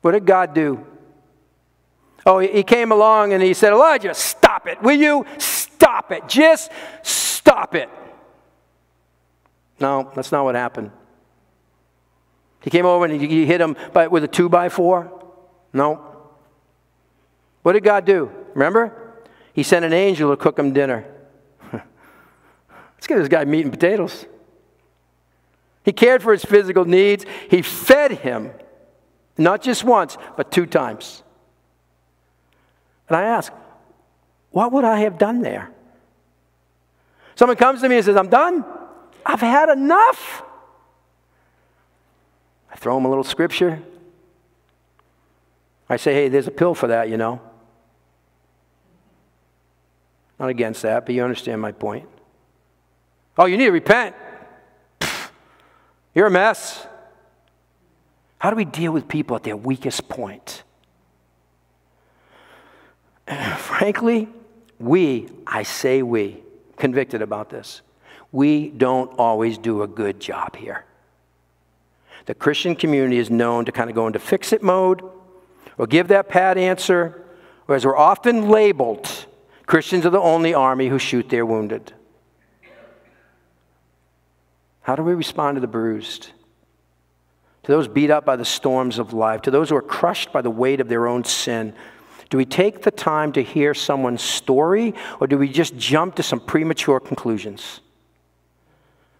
What 0.00 0.12
did 0.12 0.24
God 0.24 0.54
do? 0.54 0.86
Oh, 2.24 2.38
he 2.38 2.62
came 2.62 2.90
along 2.90 3.32
and 3.32 3.42
he 3.42 3.54
said, 3.54 3.72
Elijah, 3.72 4.14
stop 4.14 4.66
it. 4.66 4.80
Will 4.82 4.96
you 4.96 5.26
stop 5.38 6.12
it? 6.12 6.28
Just 6.28 6.70
stop 7.02 7.74
it. 7.74 7.88
No, 9.78 10.10
that's 10.14 10.32
not 10.32 10.44
what 10.44 10.54
happened. 10.54 10.90
He 12.62 12.70
came 12.70 12.86
over 12.86 13.04
and 13.04 13.20
he 13.20 13.46
hit 13.46 13.60
him 13.60 13.76
with 14.10 14.24
a 14.24 14.28
two 14.28 14.48
by 14.48 14.68
four? 14.68 15.12
No. 15.72 16.00
What 17.62 17.74
did 17.74 17.84
God 17.84 18.04
do? 18.04 18.30
Remember? 18.54 19.22
He 19.52 19.62
sent 19.62 19.84
an 19.84 19.92
angel 19.92 20.30
to 20.30 20.36
cook 20.36 20.58
him 20.58 20.72
dinner. 20.72 21.04
Let's 22.96 23.06
get 23.06 23.18
this 23.18 23.28
guy 23.28 23.44
meat 23.44 23.62
and 23.62 23.72
potatoes. 23.72 24.26
He 25.84 25.92
cared 25.92 26.22
for 26.22 26.32
his 26.32 26.44
physical 26.44 26.84
needs. 26.84 27.24
He 27.48 27.62
fed 27.62 28.12
him, 28.12 28.50
not 29.38 29.62
just 29.62 29.84
once, 29.84 30.18
but 30.36 30.50
two 30.50 30.66
times. 30.66 31.22
And 33.08 33.16
I 33.16 33.22
ask, 33.22 33.52
what 34.50 34.72
would 34.72 34.84
I 34.84 35.00
have 35.00 35.18
done 35.18 35.42
there? 35.42 35.70
Someone 37.36 37.56
comes 37.56 37.82
to 37.82 37.88
me 37.88 37.96
and 37.96 38.04
says, 38.04 38.16
I'm 38.16 38.28
done. 38.28 38.64
I've 39.24 39.40
had 39.40 39.68
enough. 39.68 40.42
I 42.72 42.76
throw 42.76 42.96
him 42.96 43.04
a 43.04 43.08
little 43.08 43.24
scripture. 43.24 43.80
I 45.88 45.96
say, 45.96 46.14
hey, 46.14 46.28
there's 46.28 46.48
a 46.48 46.52
pill 46.52 46.74
for 46.74 46.88
that, 46.88 47.08
you 47.08 47.16
know. 47.16 47.40
Not 50.38 50.48
against 50.48 50.82
that, 50.82 51.06
but 51.06 51.14
you 51.14 51.22
understand 51.22 51.60
my 51.60 51.72
point. 51.72 52.08
Oh, 53.38 53.44
you 53.44 53.56
need 53.56 53.66
to 53.66 53.70
repent. 53.70 54.14
You're 56.14 56.26
a 56.26 56.30
mess. 56.30 56.86
How 58.38 58.50
do 58.50 58.56
we 58.56 58.64
deal 58.64 58.92
with 58.92 59.08
people 59.08 59.36
at 59.36 59.42
their 59.42 59.56
weakest 59.56 60.08
point? 60.08 60.62
Frankly, 63.58 64.28
we, 64.78 65.28
I 65.46 65.62
say 65.62 66.02
we, 66.02 66.42
convicted 66.76 67.22
about 67.22 67.50
this, 67.50 67.82
we 68.32 68.68
don't 68.68 69.10
always 69.18 69.58
do 69.58 69.82
a 69.82 69.86
good 69.86 70.20
job 70.20 70.56
here. 70.56 70.84
The 72.26 72.34
Christian 72.34 72.74
community 72.74 73.18
is 73.18 73.30
known 73.30 73.64
to 73.66 73.72
kind 73.72 73.88
of 73.88 73.96
go 73.96 74.06
into 74.06 74.18
fix 74.18 74.52
it 74.52 74.62
mode 74.62 75.02
or 75.78 75.86
give 75.86 76.08
that 76.08 76.28
pat 76.28 76.58
answer, 76.58 77.22
whereas 77.66 77.84
we're 77.84 77.96
often 77.96 78.48
labeled 78.48 79.26
Christians 79.66 80.06
are 80.06 80.10
the 80.10 80.20
only 80.20 80.54
army 80.54 80.88
who 80.88 80.98
shoot 80.98 81.28
their 81.28 81.44
wounded. 81.44 81.92
How 84.86 84.94
do 84.94 85.02
we 85.02 85.14
respond 85.14 85.56
to 85.56 85.60
the 85.60 85.66
bruised? 85.66 86.28
To 87.64 87.72
those 87.72 87.88
beat 87.88 88.08
up 88.08 88.24
by 88.24 88.36
the 88.36 88.44
storms 88.44 89.00
of 89.00 89.12
life, 89.12 89.42
to 89.42 89.50
those 89.50 89.70
who 89.70 89.74
are 89.74 89.82
crushed 89.82 90.32
by 90.32 90.42
the 90.42 90.50
weight 90.50 90.80
of 90.80 90.86
their 90.86 91.08
own 91.08 91.24
sin? 91.24 91.74
Do 92.30 92.36
we 92.36 92.44
take 92.44 92.82
the 92.82 92.92
time 92.92 93.32
to 93.32 93.42
hear 93.42 93.74
someone's 93.74 94.22
story, 94.22 94.94
or 95.18 95.26
do 95.26 95.38
we 95.38 95.48
just 95.48 95.76
jump 95.76 96.14
to 96.14 96.22
some 96.22 96.38
premature 96.38 97.00
conclusions? 97.00 97.80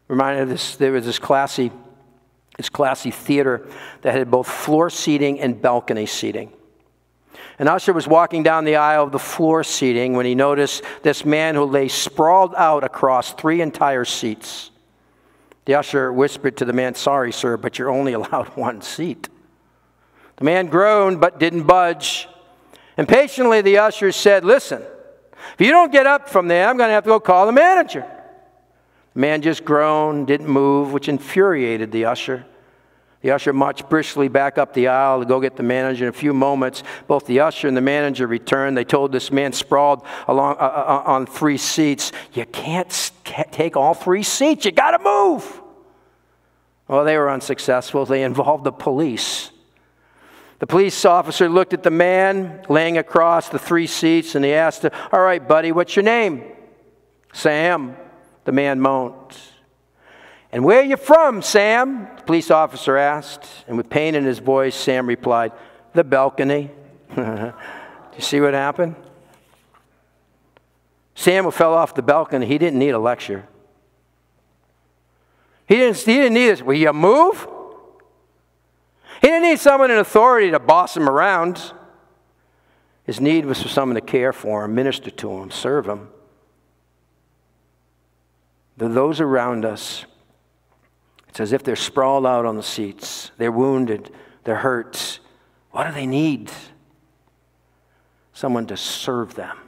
Reminded 0.07 0.43
of 0.43 0.51
this, 0.51 0.77
there 0.77 0.93
was 0.93 1.05
this 1.05 1.19
classy, 1.19 1.73
this 2.57 2.69
classy 2.69 3.11
theater 3.11 3.67
that 4.03 4.15
had 4.15 4.31
both 4.31 4.47
floor 4.47 4.89
seating 4.89 5.41
and 5.41 5.61
balcony 5.61 6.07
seating. 6.07 6.53
An 7.59 7.67
usher 7.67 7.93
was 7.93 8.07
walking 8.07 8.45
down 8.45 8.67
the 8.67 8.77
aisle 8.77 9.03
of 9.03 9.11
the 9.11 9.19
floor 9.19 9.65
seating 9.65 10.13
when 10.13 10.27
he 10.27 10.37
noticed 10.37 10.85
this 11.03 11.25
man 11.25 11.57
who 11.57 11.65
lay 11.65 11.89
sprawled 11.89 12.55
out 12.55 12.85
across 12.85 13.33
three 13.33 13.61
entire 13.61 14.05
seats. 14.05 14.71
The 15.67 15.75
usher 15.75 16.13
whispered 16.13 16.57
to 16.59 16.65
the 16.65 16.73
man, 16.73 16.95
Sorry, 16.95 17.33
sir, 17.33 17.57
but 17.57 17.79
you're 17.79 17.91
only 17.91 18.13
allowed 18.15 18.49
one 18.57 18.81
seat. 18.81 19.29
The 20.37 20.45
man 20.45 20.69
groaned 20.69 21.21
but 21.21 21.39
didn't 21.39 21.65
budge. 21.65 22.29
Impatiently, 22.97 23.61
the 23.61 23.79
usher 23.79 24.11
said, 24.11 24.45
Listen, 24.45 24.83
if 25.59 25.61
you 25.65 25.71
don't 25.71 25.93
get 25.93 26.07
up 26.07 26.29
from 26.29 26.49
there, 26.49 26.69
I'm 26.69 26.77
going 26.77 26.89
to 26.89 26.95
have 26.95 27.05
to 27.05 27.09
go 27.09 27.21
call 27.21 27.47
the 27.47 27.53
manager. 27.53 28.07
The 29.15 29.21
man 29.21 29.43
just 29.43 29.65
groaned, 29.65 30.27
didn't 30.27 30.49
move, 30.49 30.93
which 30.93 31.09
infuriated 31.09 31.93
the 31.93 32.07
usher. 32.07 32.47
The 33.27 33.33
usher 33.33 33.53
marched 33.53 33.89
briskly 33.89 34.29
back 34.29 34.57
up 34.57 34.73
the 34.73 34.87
aisle 34.87 35.19
to 35.19 35.27
go 35.27 35.41
get 35.41 35.57
the 35.57 35.65
manager. 35.65 36.05
In 36.05 36.11
a 36.11 36.13
few 36.13 36.33
moments, 36.33 36.85
both 37.09 37.27
the 37.27 37.41
usher 37.41 37.67
and 37.67 37.77
the 37.77 37.81
manager 37.81 38.25
returned. 38.25 38.77
They 38.77 38.85
told 38.85 39.11
this 39.11 39.33
man 39.33 39.53
sprawled 39.53 40.07
along 40.29 40.59
uh, 40.61 40.63
uh, 40.63 41.03
uh 41.05 41.11
on 41.11 41.27
three 41.27 41.57
seats, 41.57 42.13
"You 42.35 42.47
can't 42.47 43.11
take 43.25 43.77
all 43.77 43.95
three 43.95 44.23
seats. 44.23 44.65
You 44.65 44.71
got 44.71 44.93
to 44.93 45.03
move." 45.03 45.61
Well, 46.87 47.05
they 47.05 47.19
were 47.19 47.29
unsuccessful. 47.29 48.07
They 48.07 48.23
involved 48.23 48.63
the 48.63 48.71
police. 48.71 49.51
The 50.61 50.69
police 50.69 51.05
officer 51.05 51.49
looked 51.49 51.73
at 51.73 51.83
the 51.83 51.91
man 51.91 52.65
laying 52.69 52.97
across 52.97 53.49
the 53.49 53.59
three 53.59 53.89
seats 53.89 54.37
and 54.37 54.45
he 54.45 54.53
asked 54.53 54.85
All 55.11 55.21
right, 55.21 55.47
buddy, 55.49 55.73
what's 55.73 55.97
your 55.97 56.05
name? 56.05 56.45
Sam. 57.33 57.97
The 58.45 58.53
man 58.53 58.81
moaned. 58.81 59.37
And 60.53 60.65
where 60.65 60.81
are 60.81 60.85
you 60.85 60.97
from, 60.97 61.43
Sam? 61.43 62.09
The 62.17 62.23
police 62.23 62.51
officer 62.51 62.97
asked. 62.97 63.47
And 63.67 63.77
with 63.77 63.91
pain 63.91 64.15
in 64.15 64.25
his 64.25 64.39
voice, 64.39 64.75
Sam 64.75 65.07
replied, 65.07 65.53
The 65.93 66.05
balcony. 66.05 66.71
Do 67.15 67.53
you 68.17 68.21
see 68.21 68.41
what 68.41 68.55
happened? 68.55 68.97
Sam 71.15 71.51
fell 71.51 71.75
off 71.75 71.95
the 71.95 72.03
balcony. 72.03 72.47
He 72.47 72.59
didn't 72.59 72.79
need 72.79 72.91
a 72.91 72.99
lecture. 72.99 73.49
He 75.67 75.77
didn't, 75.77 75.97
he 75.97 76.15
didn't 76.15 76.35
need 76.35 76.49
this. 76.49 76.63
Will 76.63 76.75
you 76.75 76.93
move? 76.93 77.49
He 79.21 79.29
didn't 79.29 79.43
need 79.43 79.59
someone 79.59 79.91
in 79.91 79.99
authority 79.99 80.51
to 80.51 80.61
boss 80.61 80.97
him 80.97 81.09
around. 81.09 81.73
His 83.05 83.21
need 83.21 83.47
was 83.47 83.63
for 83.63 83.69
someone 83.69 83.95
to 83.95 84.01
care 84.01 84.33
for 84.33 84.65
him, 84.65 84.75
minister 84.75 85.11
to 85.11 85.39
him, 85.39 85.51
serve 85.51 85.87
him. 85.87 86.09
those 88.77 89.21
around 89.21 89.65
us 89.65 90.05
it's 91.37 91.41
as 91.43 91.53
if 91.53 91.63
they're 91.63 91.77
sprawled 91.77 92.25
out 92.25 92.47
on 92.47 92.57
the 92.57 92.63
seats. 92.63 93.31
They're 93.37 93.53
wounded. 93.53 94.11
They're 94.45 94.57
hurt. 94.57 95.21
What 95.71 95.87
do 95.87 95.93
they 95.93 96.07
need? 96.07 96.51
Someone 98.33 98.67
to 98.69 98.77
serve 98.79 99.35
them. 99.35 99.59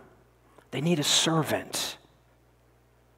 They 0.71 0.81
need 0.81 0.99
a 0.99 1.05
servant. 1.05 1.99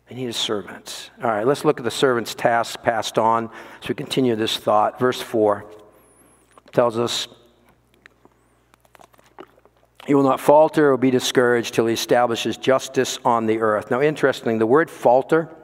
They 0.08 0.16
need 0.16 0.30
a 0.30 0.32
servant. 0.32 1.12
All 1.22 1.30
right, 1.30 1.46
let's 1.46 1.64
look 1.64 1.78
at 1.78 1.84
the 1.84 1.92
servant's 1.92 2.34
task 2.34 2.82
passed 2.82 3.18
on 3.18 3.50
as 3.84 3.88
we 3.88 3.94
continue 3.94 4.34
this 4.34 4.56
thought. 4.56 4.98
Verse 4.98 5.22
4 5.22 5.64
tells 6.72 6.98
us 6.98 7.28
he 10.08 10.14
will 10.14 10.24
not 10.24 10.40
falter 10.40 10.92
or 10.92 10.96
be 10.96 11.12
discouraged 11.12 11.72
till 11.72 11.86
he 11.86 11.94
establishes 11.94 12.56
justice 12.56 13.16
on 13.24 13.46
the 13.46 13.60
earth. 13.60 13.92
Now, 13.92 14.00
interestingly, 14.00 14.58
the 14.58 14.66
word 14.66 14.90
falter 14.90 15.54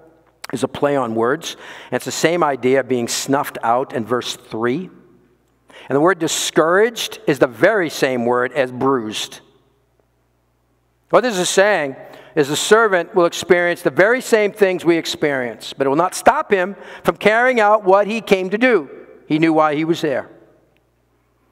is 0.53 0.63
a 0.63 0.69
play 0.69 0.97
on 0.97 1.15
words, 1.15 1.57
and 1.87 1.95
it's 1.97 2.05
the 2.05 2.13
same 2.13 2.45
idea 2.45 2.81
of 2.81 2.89
being 2.89 3.09
snuffed 3.09 3.59
out 3.63 3.93
in 3.93 4.05
verse 4.05 4.37
3. 4.37 4.91
And 5.89 5.97
the 5.97 6.01
word 6.01 6.19
discouraged 6.19 7.21
is 7.27 7.39
the 7.39 7.47
very 7.47 7.91
same 7.91 8.25
word 8.25 8.53
as 8.53 8.73
bruised. 8.73 9.41
What 11.11 11.23
this 11.23 11.39
is 11.39 11.49
saying 11.49 11.97
is 12.35 12.49
the 12.49 12.57
servant 12.57 13.15
will 13.15 13.25
experience 13.25 13.83
the 13.83 13.91
very 13.91 14.21
same 14.21 14.53
things 14.53 14.85
we 14.85 14.97
experience, 14.97 15.73
but 15.73 15.87
it 15.87 15.91
will 15.91 15.97
not 15.97 16.15
stop 16.15 16.53
him 16.53 16.77
from 17.03 17.17
carrying 17.17 17.61
out 17.61 17.85
what 17.85 18.07
he 18.07 18.21
came 18.21 18.51
to 18.51 18.59
do. 18.59 18.91
He 19.27 19.39
knew 19.39 19.53
why 19.53 19.75
he 19.75 19.85
was 19.85 20.01
there. 20.01 20.31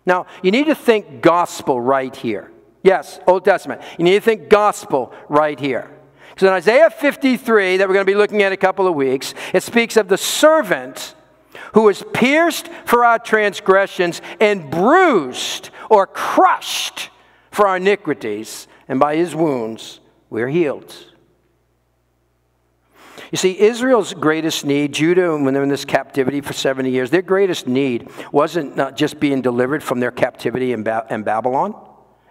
Now, 0.07 0.27
you 0.43 0.51
need 0.51 0.67
to 0.67 0.75
think 0.75 1.23
gospel 1.23 1.81
right 1.81 2.15
here. 2.15 2.53
Yes, 2.83 3.19
Old 3.27 3.45
Testament. 3.45 3.81
You 3.99 4.05
need 4.05 4.15
to 4.15 4.21
think 4.21 4.51
gospel 4.51 5.13
right 5.29 5.59
here. 5.59 5.91
So 6.37 6.49
in 6.49 6.53
Isaiah 6.53 6.91
53, 6.91 7.77
that 7.77 7.89
we're 7.89 7.95
going 7.95 8.07
to 8.07 8.11
be 8.11 8.17
looking 8.17 8.43
at 8.43 8.53
a 8.53 8.57
couple 8.57 8.87
of 8.87 8.95
weeks, 8.95 9.35
it 9.53 9.63
speaks 9.63 9.97
of 9.97 10.09
the 10.09 10.19
servant 10.19 11.15
who 11.75 11.83
was 11.83 12.03
pierced 12.13 12.69
for 12.85 13.05
our 13.05 13.19
transgressions 13.19 14.21
and 14.41 14.71
bruised 14.71 15.71
or 15.91 16.07
crushed 16.07 17.11
for 17.51 17.69
our 17.69 17.77
iniquities, 17.77 18.67
and 18.89 18.99
by 18.99 19.17
his 19.17 19.35
wounds 19.35 20.01
we're 20.29 20.49
healed. 20.49 20.93
You 23.31 23.39
see, 23.39 23.59
Israel's 23.59 24.13
greatest 24.15 24.65
need, 24.65 24.93
Judah, 24.93 25.37
when 25.37 25.55
they're 25.55 25.63
in 25.63 25.69
this 25.69 25.85
captivity 25.85 26.41
for 26.41 26.53
70 26.53 26.91
years, 26.91 27.11
their 27.11 27.23
greatest 27.23 27.67
need 27.67 28.09
wasn't 28.33 28.77
not 28.77 28.97
just 28.97 29.19
being 29.19 29.43
delivered 29.43 29.83
from 29.83 30.01
their 30.01 30.11
captivity 30.11 30.73
in, 30.73 30.85
ba- 30.85 31.07
in 31.11 31.23
Babylon. 31.23 31.75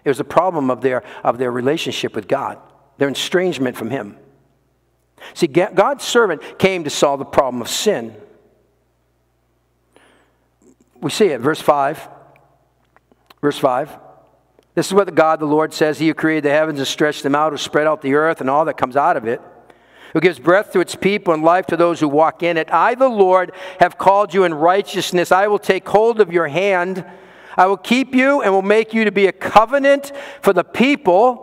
It 0.06 0.10
was 0.10 0.20
a 0.20 0.26
problem 0.26 0.70
of 0.70 0.82
their, 0.82 1.04
of 1.24 1.38
their 1.38 1.52
relationship 1.52 2.16
with 2.16 2.28
God, 2.28 2.58
their 2.98 3.10
estrangement 3.10 3.76
from 3.76 3.90
Him. 3.90 4.18
See, 5.34 5.48
God's 5.48 6.04
servant 6.04 6.60
came 6.60 6.84
to 6.84 6.90
solve 6.90 7.20
the 7.20 7.26
problem 7.26 7.62
of 7.62 7.70
sin. 7.70 8.16
We 11.02 11.12
see 11.12 11.28
it, 11.28 11.42
verse 11.42 11.62
5. 11.62 12.10
Verse 13.42 13.58
5. 13.58 13.98
This 14.76 14.88
is 14.88 14.94
what 14.94 15.06
the 15.06 15.12
God, 15.12 15.40
the 15.40 15.46
Lord, 15.46 15.74
says 15.74 16.00
He 16.00 16.08
who 16.08 16.14
created 16.14 16.46
the 16.46 16.52
heavens 16.52 16.80
and 16.80 16.88
stretched 16.88 17.24
them 17.24 17.36
out, 17.36 17.52
who 17.52 17.58
spread 17.58 17.88
out 17.88 18.02
the 18.02 18.16
earth 18.16 18.42
and 18.42 18.50
all 18.50 18.66
that 18.66 18.78
comes 18.78 18.96
out 18.96 19.18
of 19.18 19.28
it, 19.28 19.42
who 20.14 20.20
gives 20.20 20.40
breath 20.40 20.72
to 20.72 20.80
its 20.80 20.96
people 20.96 21.34
and 21.34 21.44
life 21.44 21.66
to 21.68 21.78
those 21.78 22.00
who 22.00 22.08
walk 22.08 22.42
in 22.42 22.58
it. 22.58 22.72
I, 22.72 22.96
the 22.96 23.10
Lord, 23.10 23.52
have 23.80 23.98
called 23.98 24.34
you 24.34 24.46
in 24.46 24.54
righteousness. 24.54 25.32
I 25.32 25.48
will 25.48 25.60
take 25.60 25.88
hold 25.88 26.22
of 26.22 26.32
your 26.32 26.48
hand. 26.48 27.06
I 27.56 27.68
will 27.68 27.78
keep 27.78 28.16
you 28.16 28.42
and 28.42 28.52
will 28.52 28.62
make 28.62 28.94
you 28.94 29.06
to 29.06 29.12
be 29.12 29.28
a 29.28 29.32
covenant 29.32 30.12
for 30.42 30.54
the 30.54 30.64
people, 30.64 31.43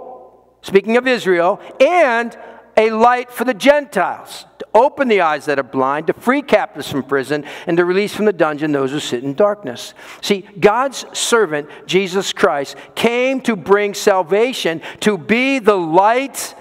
speaking 0.62 0.96
of 0.96 1.06
Israel, 1.06 1.60
and 1.80 2.36
a 2.76 2.90
light 2.90 3.30
for 3.30 3.44
the 3.44 3.54
Gentiles, 3.54 4.46
to 4.58 4.66
open 4.74 5.08
the 5.08 5.20
eyes 5.20 5.46
that 5.46 5.58
are 5.58 5.64
blind, 5.64 6.06
to 6.06 6.12
free 6.12 6.40
captives 6.40 6.90
from 6.90 7.02
prison, 7.02 7.44
and 7.66 7.76
to 7.76 7.84
release 7.84 8.14
from 8.14 8.24
the 8.24 8.32
dungeon 8.32 8.72
those 8.72 8.90
who 8.90 9.00
sit 9.00 9.22
in 9.24 9.34
darkness. 9.34 9.92
See, 10.22 10.42
God's 10.58 11.04
servant, 11.18 11.68
Jesus 11.86 12.32
Christ, 12.32 12.76
came 12.94 13.40
to 13.42 13.56
bring 13.56 13.94
salvation, 13.94 14.80
to 15.00 15.18
be 15.18 15.58
the 15.58 15.76
light 15.76 16.54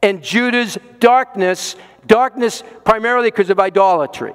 in 0.00 0.22
Judah's 0.22 0.78
darkness, 1.00 1.76
darkness 2.06 2.62
primarily 2.84 3.30
because 3.30 3.50
of 3.50 3.58
idolatry. 3.58 4.34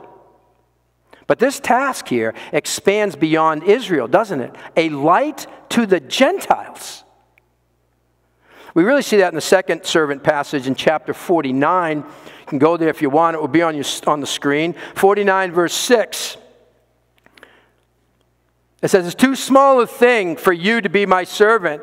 But 1.25 1.39
this 1.39 1.59
task 1.59 2.07
here 2.09 2.33
expands 2.51 3.15
beyond 3.15 3.63
Israel, 3.63 4.07
doesn't 4.07 4.41
it? 4.41 4.53
A 4.75 4.89
light 4.89 5.47
to 5.69 5.85
the 5.85 6.01
Gentiles. 6.01 7.03
We 8.73 8.83
really 8.83 9.03
see 9.03 9.17
that 9.17 9.29
in 9.29 9.35
the 9.35 9.41
second 9.41 9.85
servant 9.85 10.23
passage 10.23 10.67
in 10.67 10.75
chapter 10.75 11.13
49. 11.13 11.97
You 11.97 12.05
can 12.47 12.59
go 12.59 12.75
there 12.75 12.89
if 12.89 13.01
you 13.01 13.09
want, 13.09 13.35
it 13.35 13.39
will 13.39 13.47
be 13.47 13.61
on, 13.61 13.75
your, 13.75 13.85
on 14.07 14.19
the 14.19 14.27
screen. 14.27 14.75
49, 14.95 15.51
verse 15.51 15.73
6. 15.73 16.37
It 18.81 18.87
says, 18.89 19.05
It's 19.05 19.15
too 19.15 19.35
small 19.35 19.79
a 19.79 19.87
thing 19.87 20.35
for 20.35 20.51
you 20.51 20.81
to 20.81 20.89
be 20.89 21.05
my 21.05 21.23
servant. 21.23 21.81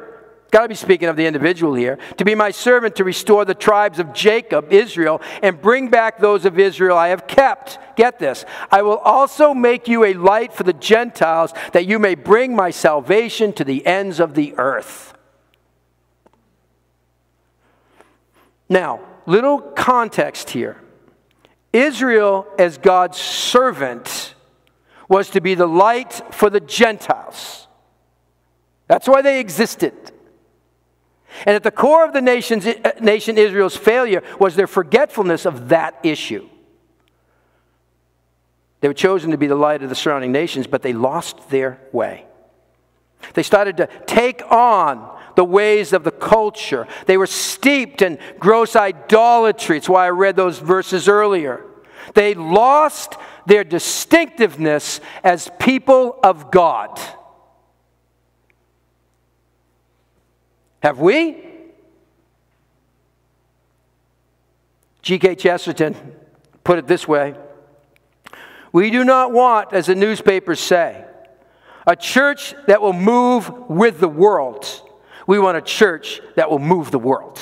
Got 0.51 0.63
to 0.63 0.69
be 0.69 0.75
speaking 0.75 1.09
of 1.09 1.17
the 1.17 1.27
individual 1.27 1.75
here. 1.75 1.99
To 2.17 2.25
be 2.25 2.35
my 2.35 2.51
servant 2.51 2.97
to 2.97 3.05
restore 3.05 3.45
the 3.45 3.55
tribes 3.55 4.01
of 4.01 4.13
Jacob, 4.13 4.73
Israel, 4.73 5.23
and 5.43 5.63
bring 5.63 5.91
back 5.91 6.19
those 6.19 6.45
of 6.45 6.59
Israel 6.59 6.99
I 6.99 7.09
have 7.09 7.29
kept. 7.29 7.79
Get 7.97 8.19
this. 8.19 8.45
I 8.69 8.83
will 8.83 8.99
also 8.99 9.55
make 9.55 9.87
you 9.87 10.05
a 10.05 10.15
light 10.15 10.53
for 10.53 10.65
the 10.65 10.73
Gentiles, 10.73 11.55
that 11.73 11.87
you 11.87 12.01
may 12.01 12.17
bring 12.17 12.57
my 12.57 12.71
salvation 12.71 13.53
to 13.55 13.65
the 13.65 13.87
ends 13.87 14.19
of 14.19 14.35
the 14.35 14.55
earth. 14.59 15.15
Now, 18.71 19.01
little 19.27 19.61
context 19.61 20.51
here. 20.51 20.81
Israel, 21.73 22.47
as 22.59 22.79
God's 22.79 23.19
servant, 23.19 24.35
was 25.09 25.29
to 25.31 25.41
be 25.41 25.55
the 25.55 25.67
light 25.67 26.23
for 26.31 26.49
the 26.49 26.61
Gentiles. 26.61 27.67
That's 28.87 29.09
why 29.09 29.23
they 29.23 29.41
existed. 29.41 29.93
And 31.47 31.57
at 31.57 31.63
the 31.63 31.71
core 31.71 32.05
of 32.05 32.13
the 32.13 32.21
nation's, 32.21 32.67
uh, 32.67 32.93
nation 33.01 33.39
Israel's 33.39 33.77
failure 33.77 34.23
was 34.39 34.57
their 34.57 34.67
forgetfulness 34.67 35.47
of 35.47 35.69
that 35.69 35.99
issue. 36.03 36.49
They 38.81 38.89
were 38.89 38.95
chosen 38.95 39.31
to 39.33 39.39
be 39.39 39.47
the 39.47 39.55
light 39.57 39.83
of 39.83 39.89
the 39.89 39.95
surrounding 39.95 40.33
nations, 40.33 40.67
but 40.67 40.83
they 40.83 40.93
lost 40.93 41.51
their 41.51 41.81
way. 41.93 42.25
They 43.35 43.43
started 43.43 43.77
to 43.79 43.89
take 44.07 44.43
on 44.51 45.20
the 45.41 45.45
ways 45.45 45.95
of 45.95 46.05
the 46.05 46.11
culture. 46.11 46.87
They 47.07 47.17
were 47.17 47.27
steeped 47.27 48.03
in 48.03 48.19
gross 48.39 48.77
idolatry. 48.77 49.79
It's 49.79 49.89
why 49.89 50.05
I 50.05 50.11
read 50.11 50.37
those 50.37 50.59
verses 50.59 51.09
earlier. 51.09 51.65
They 52.13 52.35
lost 52.35 53.15
their 53.47 53.65
distinctiveness 53.65 55.01
as 55.25 55.51
people 55.59 56.19
of 56.23 56.51
God. 56.51 57.01
Have 60.83 61.01
we? 61.01 61.43
G.K. 65.01 65.37
Chesterton 65.37 65.97
put 66.65 66.79
it 66.79 66.87
this 66.87 67.09
way 67.09 67.35
We 68.73 68.91
do 68.91 69.05
not 69.05 69.33
want, 69.33 69.73
as 69.73 69.87
the 69.87 69.95
newspapers 69.95 70.61
say, 70.61 71.03
a 71.87 71.97
church 71.97 72.55
that 72.67 72.83
will 72.83 72.93
move 72.93 73.71
with 73.71 74.01
the 74.01 74.09
world 74.09 74.87
we 75.31 75.39
want 75.39 75.57
a 75.57 75.63
church 75.63 76.21
that 76.35 76.51
will 76.51 76.59
move 76.59 76.91
the 76.91 76.99
world. 76.99 77.41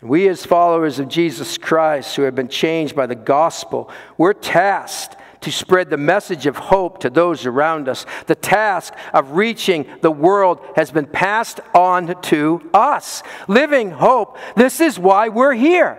We, 0.00 0.26
as 0.26 0.44
followers 0.44 0.98
of 0.98 1.06
Jesus 1.06 1.56
Christ, 1.56 2.16
who 2.16 2.22
have 2.22 2.34
been 2.34 2.48
changed 2.48 2.96
by 2.96 3.06
the 3.06 3.14
gospel, 3.14 3.92
we're 4.18 4.32
tasked 4.32 5.14
to 5.42 5.52
spread 5.52 5.88
the 5.88 5.96
message 5.96 6.46
of 6.46 6.56
hope 6.56 6.98
to 7.02 7.10
those 7.10 7.46
around 7.46 7.88
us. 7.88 8.04
The 8.26 8.34
task 8.34 8.92
of 9.14 9.36
reaching 9.36 9.86
the 10.00 10.10
world 10.10 10.58
has 10.74 10.90
been 10.90 11.06
passed 11.06 11.60
on 11.72 12.20
to 12.22 12.70
us. 12.74 13.22
Living 13.46 13.92
hope, 13.92 14.36
this 14.56 14.80
is 14.80 14.98
why 14.98 15.28
we're 15.28 15.54
here. 15.54 15.96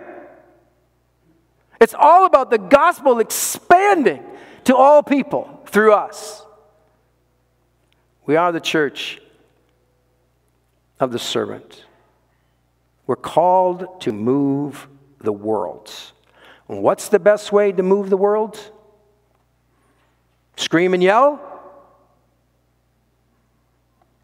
It's 1.80 1.94
all 1.98 2.26
about 2.26 2.50
the 2.50 2.58
gospel 2.58 3.18
expanding 3.18 4.22
to 4.64 4.76
all 4.76 5.02
people 5.02 5.62
through 5.68 5.94
us. 5.94 6.43
We 8.26 8.36
are 8.36 8.52
the 8.52 8.60
church 8.60 9.20
of 10.98 11.12
the 11.12 11.18
servant. 11.18 11.84
We're 13.06 13.16
called 13.16 14.00
to 14.02 14.12
move 14.12 14.88
the 15.20 15.32
world. 15.32 15.92
And 16.68 16.82
what's 16.82 17.08
the 17.08 17.18
best 17.18 17.52
way 17.52 17.72
to 17.72 17.82
move 17.82 18.08
the 18.08 18.16
world? 18.16 18.58
Scream 20.56 20.94
and 20.94 21.02
yell? 21.02 21.40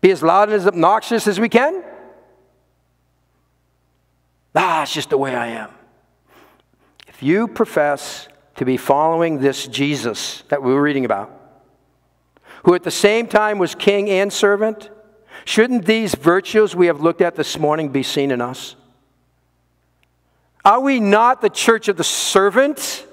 Be 0.00 0.10
as 0.10 0.22
loud 0.22 0.48
and 0.48 0.56
as 0.56 0.66
obnoxious 0.66 1.26
as 1.26 1.38
we 1.38 1.48
can? 1.48 1.84
Ah, 4.54 4.82
it's 4.82 4.94
just 4.94 5.10
the 5.10 5.18
way 5.18 5.34
I 5.34 5.48
am. 5.48 5.70
If 7.06 7.22
you 7.22 7.48
profess 7.48 8.28
to 8.56 8.64
be 8.64 8.76
following 8.76 9.38
this 9.38 9.66
Jesus 9.66 10.42
that 10.48 10.62
we 10.62 10.72
were 10.72 10.80
reading 10.82 11.04
about, 11.04 11.39
who 12.64 12.74
at 12.74 12.82
the 12.82 12.90
same 12.90 13.26
time 13.26 13.58
was 13.58 13.74
king 13.74 14.08
and 14.10 14.32
servant, 14.32 14.90
shouldn't 15.44 15.86
these 15.86 16.14
virtues 16.14 16.76
we 16.76 16.86
have 16.86 17.00
looked 17.00 17.20
at 17.20 17.36
this 17.36 17.58
morning 17.58 17.88
be 17.88 18.02
seen 18.02 18.30
in 18.30 18.40
us? 18.40 18.76
Are 20.64 20.80
we 20.80 21.00
not 21.00 21.40
the 21.40 21.48
church 21.48 21.88
of 21.88 21.96
the 21.96 22.04
servant? 22.04 23.06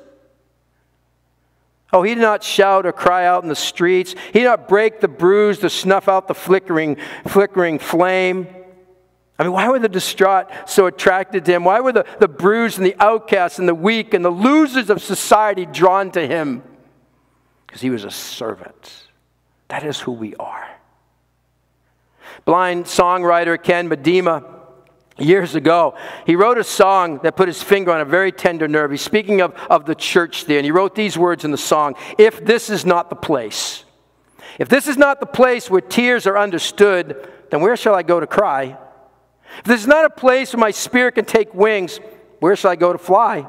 Oh, 1.94 2.04
he 2.04 2.14
did 2.14 2.22
not 2.22 2.44
shout 2.44 2.86
or 2.86 2.92
cry 2.92 3.26
out 3.26 3.44
in 3.44 3.50
the 3.50 3.56
streets. 3.56 4.14
He 4.34 4.40
did 4.40 4.46
not 4.46 4.68
break 4.68 5.00
the 5.00 5.08
bruise 5.08 5.60
to 5.60 5.70
snuff 5.70 6.10
out 6.10 6.28
the 6.28 6.36
flickering, 6.36 6.98
flickering 7.26 7.80
flame. 7.80 8.48
I 9.40 9.44
mean, 9.44 9.54
why 9.54 9.70
were 9.70 9.80
the 9.80 9.88
distraught 9.88 10.48
so 10.66 10.88
attracted 10.88 11.46
to 11.46 11.54
him? 11.54 11.64
Why 11.64 11.80
were 11.80 11.94
the, 11.94 12.06
the 12.20 12.28
bruised 12.28 12.78
and 12.78 12.86
the 12.86 12.96
outcasts 13.00 13.60
and 13.60 13.70
the 13.70 13.76
weak 13.76 14.14
and 14.14 14.26
the 14.26 14.30
losers 14.30 14.90
of 14.90 15.02
society 15.02 15.66
drawn 15.66 16.12
to 16.12 16.28
him? 16.28 16.64
Because 17.66 17.82
he 17.82 17.90
was 17.90 18.04
a 18.04 18.12
servant. 18.12 19.07
That 19.70 19.84
is 19.84 20.00
who 20.00 20.12
we 20.12 20.36
are. 20.36 20.68
Blind 22.46 22.86
songwriter 22.86 23.62
Ken 23.62 23.90
Medema 23.90 24.58
years 25.18 25.56
ago, 25.56 25.96
he 26.26 26.36
wrote 26.36 26.58
a 26.58 26.64
song 26.64 27.20
that 27.24 27.36
put 27.36 27.48
his 27.48 27.62
finger 27.62 27.92
on 27.92 28.02
a 28.02 28.06
very 28.06 28.32
tender 28.32 28.68
nerve. 28.68 28.92
He's 28.92 29.02
speaking 29.02 29.42
of, 29.42 29.54
of 29.70 29.86
the 29.86 29.96
church 29.96 30.46
there, 30.46 30.58
and 30.58 30.66
he 30.66 30.72
wrote 30.72 30.96
these 30.96 31.18
words 31.18 31.44
in 31.44 31.52
the 31.52 31.58
song 31.58 31.96
If 32.18 32.46
this 32.46 32.70
is 32.70 32.86
not 32.86 33.10
the 33.10 33.16
place, 33.16 33.84
if 34.60 34.70
this 34.70 34.88
is 34.88 34.98
not 34.98 35.20
the 35.20 35.26
place 35.26 35.70
where 35.70 35.82
tears 35.82 36.28
are 36.28 36.38
understood, 36.38 37.30
then 37.50 37.62
where 37.62 37.76
shall 37.76 37.96
I 37.96 38.04
go 38.04 38.20
to 38.20 38.28
cry? 38.28 38.78
If 39.60 39.64
this 39.64 39.82
is 39.82 39.88
not 39.88 40.06
a 40.06 40.10
place 40.10 40.54
where 40.54 40.62
my 40.62 40.72
spirit 40.72 41.16
can 41.16 41.26
take 41.26 41.54
wings, 41.54 42.00
where 42.40 42.56
shall 42.56 42.72
I 42.72 42.76
go 42.76 42.92
to 42.92 43.00
fly? 43.00 43.48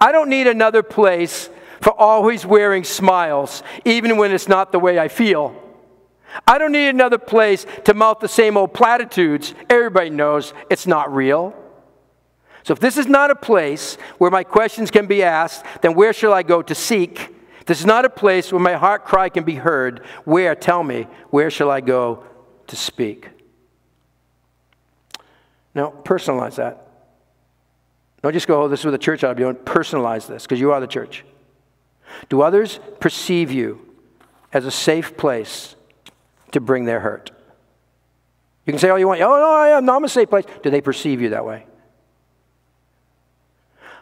I 0.00 0.12
don't 0.12 0.30
need 0.30 0.46
another 0.46 0.82
place 0.82 1.50
for 1.80 1.98
always 1.98 2.44
wearing 2.44 2.84
smiles, 2.84 3.62
even 3.84 4.16
when 4.16 4.32
it's 4.32 4.48
not 4.48 4.72
the 4.72 4.78
way 4.78 4.98
I 4.98 5.08
feel. 5.08 5.54
I 6.46 6.58
don't 6.58 6.72
need 6.72 6.88
another 6.88 7.18
place 7.18 7.66
to 7.84 7.94
mouth 7.94 8.20
the 8.20 8.28
same 8.28 8.56
old 8.56 8.72
platitudes. 8.72 9.54
Everybody 9.68 10.10
knows 10.10 10.52
it's 10.68 10.86
not 10.86 11.12
real. 11.12 11.54
So, 12.62 12.72
if 12.72 12.80
this 12.80 12.98
is 12.98 13.06
not 13.06 13.30
a 13.30 13.34
place 13.34 13.96
where 14.18 14.30
my 14.30 14.44
questions 14.44 14.90
can 14.90 15.06
be 15.06 15.22
asked, 15.22 15.64
then 15.80 15.94
where 15.94 16.12
shall 16.12 16.32
I 16.32 16.42
go 16.42 16.62
to 16.62 16.74
seek? 16.74 17.34
This 17.66 17.80
is 17.80 17.86
not 17.86 18.04
a 18.04 18.10
place 18.10 18.52
where 18.52 18.60
my 18.60 18.74
heart 18.74 19.04
cry 19.04 19.28
can 19.28 19.44
be 19.44 19.54
heard, 19.54 20.04
where, 20.24 20.54
tell 20.54 20.82
me, 20.82 21.06
where 21.30 21.50
shall 21.50 21.70
I 21.70 21.80
go 21.80 22.24
to 22.66 22.76
speak? 22.76 23.28
Now, 25.74 25.92
personalize 26.04 26.56
that. 26.56 26.86
Don't 28.22 28.32
just 28.32 28.46
go, 28.46 28.64
oh, 28.64 28.68
this 28.68 28.80
is 28.80 28.84
what 28.84 28.90
the 28.92 28.98
church 28.98 29.24
ought 29.24 29.30
to 29.30 29.34
be 29.34 29.42
doing. 29.42 29.56
Personalize 29.56 30.26
this, 30.26 30.42
because 30.42 30.60
you 30.60 30.72
are 30.72 30.80
the 30.80 30.86
church. 30.86 31.24
Do 32.28 32.42
others 32.42 32.78
perceive 33.00 33.50
you 33.50 33.86
as 34.52 34.66
a 34.66 34.70
safe 34.70 35.16
place 35.16 35.76
to 36.52 36.60
bring 36.60 36.84
their 36.84 37.00
hurt. 37.00 37.30
You 38.66 38.72
can 38.72 38.78
say 38.78 38.90
all 38.90 38.98
you 38.98 39.08
want, 39.08 39.20
oh, 39.20 39.28
no, 39.28 39.50
I 39.50 39.68
am, 39.70 39.84
no, 39.84 39.96
I'm 39.96 40.04
a 40.04 40.08
safe 40.08 40.28
place. 40.28 40.44
Do 40.62 40.70
they 40.70 40.80
perceive 40.80 41.20
you 41.20 41.30
that 41.30 41.44
way? 41.44 41.66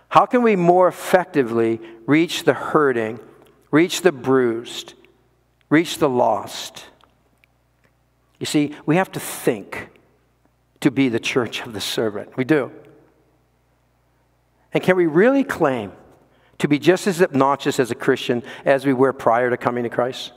How 0.09 0.27
can 0.27 0.43
we 0.43 0.57
more 0.57 0.89
effectively 0.89 1.81
reach 2.07 2.45
the 2.45 2.55
hurting, 2.55 3.21
reach 3.71 4.03
the 4.03 4.13
bruised, 4.13 4.95
reach 5.69 5.99
the 5.99 6.09
lost? 6.09 6.87
You 8.39 8.47
see, 8.47 8.75
we 8.87 8.97
have 8.97 9.13
to 9.13 9.21
think 9.21 9.91
to 10.81 10.91
be 10.91 11.09
the 11.09 11.21
church 11.21 11.61
of 11.63 11.73
the 11.73 11.81
servant. 11.81 12.37
We 12.37 12.45
do. 12.45 12.73
And 14.73 14.83
can 14.83 14.97
we 14.97 15.07
really 15.07 15.45
claim 15.45 15.93
to 16.59 16.69
be 16.69 16.79
just 16.79 17.07
as 17.07 17.23
obnoxious 17.23 17.79
as 17.79 17.91
a 17.91 17.95
Christian 17.95 18.43
as 18.65 18.85
we 18.85 18.93
were 18.93 19.13
prior 19.13 19.51
to 19.51 19.57
coming 19.57 19.85
to 19.85 19.91
Christ? 19.91 20.33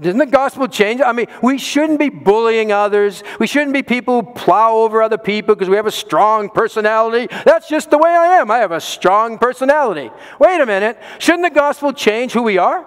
Doesn't 0.00 0.18
the 0.18 0.26
gospel 0.26 0.68
change? 0.68 1.00
I 1.00 1.10
mean, 1.10 1.26
we 1.42 1.58
shouldn't 1.58 1.98
be 1.98 2.08
bullying 2.08 2.70
others. 2.70 3.24
We 3.40 3.48
shouldn't 3.48 3.72
be 3.72 3.82
people 3.82 4.22
who 4.22 4.32
plow 4.32 4.76
over 4.76 5.02
other 5.02 5.18
people 5.18 5.56
because 5.56 5.68
we 5.68 5.74
have 5.74 5.86
a 5.86 5.90
strong 5.90 6.50
personality. 6.50 7.26
That's 7.44 7.68
just 7.68 7.90
the 7.90 7.98
way 7.98 8.10
I 8.10 8.36
am. 8.36 8.48
I 8.48 8.58
have 8.58 8.70
a 8.70 8.80
strong 8.80 9.38
personality. 9.38 10.10
Wait 10.38 10.60
a 10.60 10.66
minute. 10.66 10.98
Shouldn't 11.18 11.42
the 11.42 11.50
gospel 11.50 11.92
change 11.92 12.32
who 12.32 12.44
we 12.44 12.58
are? 12.58 12.86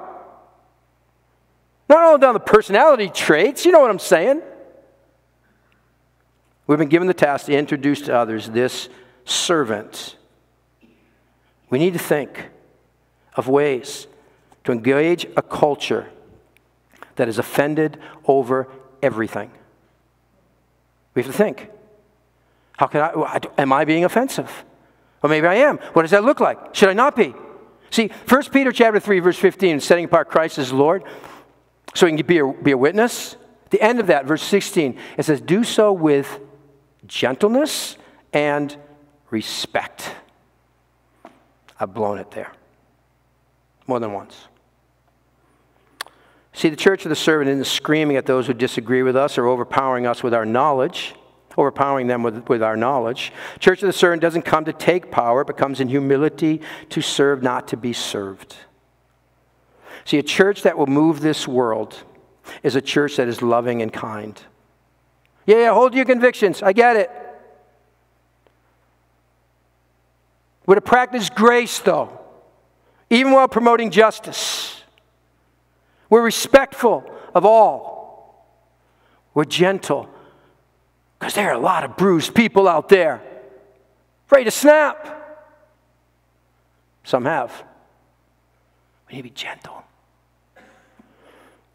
Not 1.89 2.03
all 2.03 2.17
down 2.17 2.33
the 2.33 2.39
personality 2.39 3.09
traits. 3.09 3.65
You 3.65 3.73
know 3.73 3.81
what 3.81 3.91
I'm 3.91 3.99
saying? 3.99 4.41
We've 6.65 6.79
been 6.79 6.87
given 6.87 7.09
the 7.09 7.13
task 7.13 7.47
to 7.47 7.53
introduce 7.53 7.99
to 8.03 8.15
others 8.15 8.49
this 8.49 8.87
servant. 9.25 10.15
We 11.69 11.79
need 11.79 11.93
to 11.93 11.99
think 11.99 12.49
of 13.35 13.47
ways 13.47 14.07
to 14.63 14.71
engage 14.71 15.25
a 15.37 15.41
culture 15.41 16.09
that 17.15 17.27
is 17.27 17.37
offended 17.37 17.97
over 18.25 18.67
everything. 19.01 19.51
We 21.13 21.21
have 21.23 21.31
to 21.31 21.37
think. 21.37 21.69
How 22.77 22.87
can 22.87 23.01
I, 23.01 23.39
am 23.57 23.73
I 23.73 23.85
being 23.85 24.05
offensive? 24.05 24.63
Or 25.23 25.29
maybe 25.29 25.47
I 25.47 25.55
am. 25.55 25.77
What 25.93 26.01
does 26.01 26.11
that 26.11 26.23
look 26.23 26.39
like? 26.39 26.73
Should 26.73 26.89
I 26.89 26.93
not 26.93 27.15
be? 27.15 27.33
See, 27.91 28.09
1 28.27 28.43
Peter 28.45 28.71
chapter 28.71 28.99
3, 28.99 29.19
verse 29.19 29.37
15, 29.37 29.79
setting 29.81 30.05
apart 30.05 30.29
Christ 30.29 30.57
as 30.57 30.71
Lord, 30.71 31.03
so 31.93 32.07
he 32.07 32.15
can 32.15 32.25
be 32.25 32.39
a, 32.39 32.47
be 32.47 32.71
a 32.71 32.77
witness. 32.77 33.35
The 33.69 33.81
end 33.81 33.99
of 33.99 34.07
that, 34.07 34.25
verse 34.25 34.41
16, 34.41 34.97
it 35.17 35.23
says, 35.23 35.41
Do 35.41 35.63
so 35.63 35.91
with 35.91 36.39
gentleness 37.05 37.97
and 38.33 38.75
respect. 39.31 40.13
I've 41.79 41.93
blown 41.93 42.19
it 42.19 42.29
there 42.31 42.51
more 43.87 43.99
than 43.99 44.13
once. 44.13 44.47
See, 46.53 46.69
the 46.69 46.75
church 46.75 47.05
of 47.05 47.09
the 47.09 47.15
servant 47.15 47.49
isn't 47.49 47.65
screaming 47.65 48.17
at 48.17 48.25
those 48.25 48.45
who 48.45 48.53
disagree 48.53 49.03
with 49.03 49.15
us 49.15 49.37
or 49.37 49.47
overpowering 49.47 50.05
us 50.05 50.21
with 50.21 50.33
our 50.33 50.45
knowledge, 50.45 51.15
overpowering 51.57 52.07
them 52.07 52.23
with, 52.23 52.47
with 52.49 52.61
our 52.61 52.75
knowledge. 52.75 53.31
Church 53.59 53.81
of 53.81 53.87
the 53.87 53.93
servant 53.93 54.21
doesn't 54.21 54.43
come 54.43 54.65
to 54.65 54.73
take 54.73 55.09
power, 55.11 55.43
but 55.43 55.57
comes 55.57 55.79
in 55.79 55.87
humility 55.87 56.61
to 56.89 57.01
serve, 57.01 57.41
not 57.41 57.67
to 57.69 57.77
be 57.77 57.93
served. 57.93 58.57
See, 60.03 60.17
a 60.17 60.23
church 60.23 60.63
that 60.63 60.77
will 60.77 60.87
move 60.87 61.21
this 61.21 61.47
world 61.47 62.03
is 62.63 62.75
a 62.75 62.81
church 62.81 63.15
that 63.15 63.27
is 63.27 63.41
loving 63.41 63.81
and 63.81 63.93
kind. 63.93 64.39
Yeah, 65.45 65.57
yeah, 65.57 65.73
hold 65.73 65.93
your 65.93 66.05
convictions. 66.05 66.61
I 66.61 66.73
get 66.73 66.95
it. 66.95 67.20
We're 70.65 70.75
to 70.75 70.81
practice 70.81 71.29
grace, 71.29 71.79
though, 71.79 72.19
even 73.09 73.31
while 73.33 73.47
promoting 73.47 73.91
justice. 73.91 74.81
We're 76.09 76.21
respectful 76.21 77.09
of 77.33 77.45
all. 77.45 78.45
We're 79.33 79.45
gentle. 79.45 80.09
Because 81.19 81.33
there 81.33 81.49
are 81.49 81.53
a 81.53 81.59
lot 81.59 81.83
of 81.83 81.97
bruised 81.97 82.35
people 82.35 82.67
out 82.67 82.89
there, 82.89 83.21
afraid 84.25 84.45
to 84.45 84.51
snap. 84.51 85.17
Some 87.03 87.25
have. 87.25 87.63
We 89.07 89.15
need 89.15 89.21
to 89.21 89.23
be 89.23 89.29
gentle. 89.29 89.83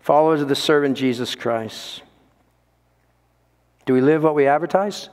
Followers 0.01 0.41
of 0.41 0.49
the 0.49 0.55
servant 0.55 0.97
Jesus 0.97 1.35
Christ. 1.35 2.03
Do 3.87 3.93
we 3.95 4.01
live 4.01 4.23
what 4.23 4.35
we 4.35 4.47
advertise? 4.47 5.09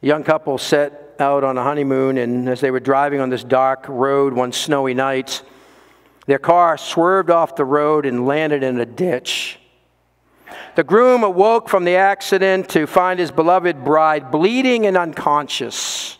A 0.00 0.06
young 0.06 0.22
couple 0.22 0.58
set 0.58 1.16
out 1.18 1.42
on 1.42 1.58
a 1.58 1.62
honeymoon, 1.62 2.18
and 2.18 2.48
as 2.48 2.60
they 2.60 2.70
were 2.70 2.78
driving 2.78 3.20
on 3.20 3.30
this 3.30 3.42
dark 3.42 3.84
road 3.88 4.32
one 4.32 4.52
snowy 4.52 4.94
night, 4.94 5.42
their 6.26 6.38
car 6.38 6.78
swerved 6.78 7.30
off 7.30 7.56
the 7.56 7.64
road 7.64 8.06
and 8.06 8.24
landed 8.24 8.62
in 8.62 8.78
a 8.78 8.86
ditch. 8.86 9.58
The 10.76 10.84
groom 10.84 11.24
awoke 11.24 11.68
from 11.68 11.84
the 11.84 11.96
accident 11.96 12.68
to 12.70 12.86
find 12.86 13.18
his 13.18 13.32
beloved 13.32 13.84
bride 13.84 14.30
bleeding 14.30 14.86
and 14.86 14.96
unconscious. 14.96 16.18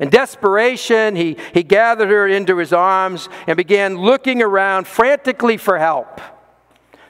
In 0.00 0.08
desperation, 0.08 1.14
he, 1.14 1.36
he 1.52 1.62
gathered 1.62 2.08
her 2.08 2.26
into 2.26 2.56
his 2.56 2.72
arms 2.72 3.28
and 3.46 3.56
began 3.56 3.98
looking 3.98 4.40
around 4.40 4.86
frantically 4.86 5.58
for 5.58 5.78
help. 5.78 6.20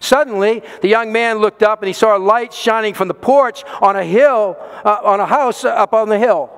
Suddenly, 0.00 0.62
the 0.80 0.88
young 0.88 1.12
man 1.12 1.38
looked 1.38 1.62
up 1.62 1.80
and 1.82 1.88
he 1.88 1.92
saw 1.92 2.16
a 2.16 2.18
light 2.18 2.52
shining 2.52 2.94
from 2.94 3.08
the 3.08 3.14
porch 3.14 3.64
on 3.80 3.96
a 3.96 4.04
hill, 4.04 4.56
uh, 4.84 5.00
on 5.02 5.20
a 5.20 5.26
house 5.26 5.64
up 5.64 5.92
on 5.92 6.08
the 6.08 6.18
hill. 6.18 6.50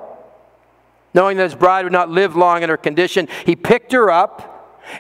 Knowing 1.15 1.37
that 1.37 1.45
his 1.45 1.55
bride 1.55 1.85
would 1.85 1.93
not 1.93 2.09
live 2.09 2.37
long 2.37 2.63
in 2.63 2.69
her 2.69 2.77
condition, 2.77 3.29
he 3.47 3.57
picked 3.57 3.93
her 3.93 4.11
up 4.11 4.51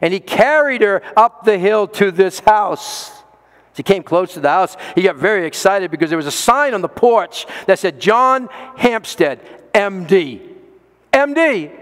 and 0.01 0.13
he 0.13 0.21
carried 0.21 0.83
her 0.83 1.03
up 1.17 1.45
the 1.45 1.59
hill 1.59 1.87
to 1.87 2.11
this 2.11 2.41
house. 2.41 3.11
As 3.11 3.77
he 3.77 3.83
came 3.83 4.03
close 4.03 4.35
to 4.35 4.41
the 4.41 4.49
house, 4.49 4.77
he 4.95 5.03
got 5.03 5.17
very 5.17 5.47
excited 5.47 5.91
because 5.91 6.11
there 6.11 6.17
was 6.17 6.27
a 6.27 6.33
sign 6.33 6.75
on 6.75 6.81
the 6.81 6.89
porch 6.89 7.47
that 7.67 7.79
said, 7.79 8.01
John 8.01 8.49
Hampstead, 8.77 9.41
MD. 9.73 10.41
MD. 11.13 11.80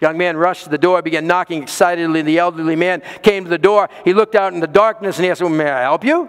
Young 0.00 0.16
man 0.16 0.36
rushed 0.36 0.64
to 0.64 0.70
the 0.70 0.78
door, 0.78 1.02
began 1.02 1.26
knocking 1.26 1.62
excitedly. 1.62 2.22
The 2.22 2.38
elderly 2.38 2.76
man 2.76 3.02
came 3.22 3.44
to 3.44 3.50
the 3.50 3.58
door. 3.58 3.88
He 4.04 4.14
looked 4.14 4.34
out 4.34 4.54
in 4.54 4.60
the 4.60 4.66
darkness 4.66 5.18
and 5.18 5.24
he 5.24 5.30
asked, 5.30 5.42
well, 5.42 5.50
May 5.50 5.70
I 5.70 5.82
help 5.82 6.04
you? 6.04 6.28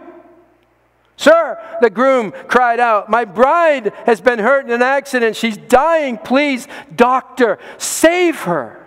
Sir, 1.16 1.60
the 1.82 1.90
groom 1.92 2.34
cried 2.48 2.80
out, 2.80 3.08
My 3.08 3.26
bride 3.26 3.94
has 4.06 4.20
been 4.20 4.40
hurt 4.40 4.66
in 4.66 4.72
an 4.72 4.82
accident. 4.82 5.36
She's 5.36 5.56
dying. 5.56 6.18
Please, 6.18 6.68
doctor, 6.96 7.60
save 7.78 8.42
her. 8.42 8.84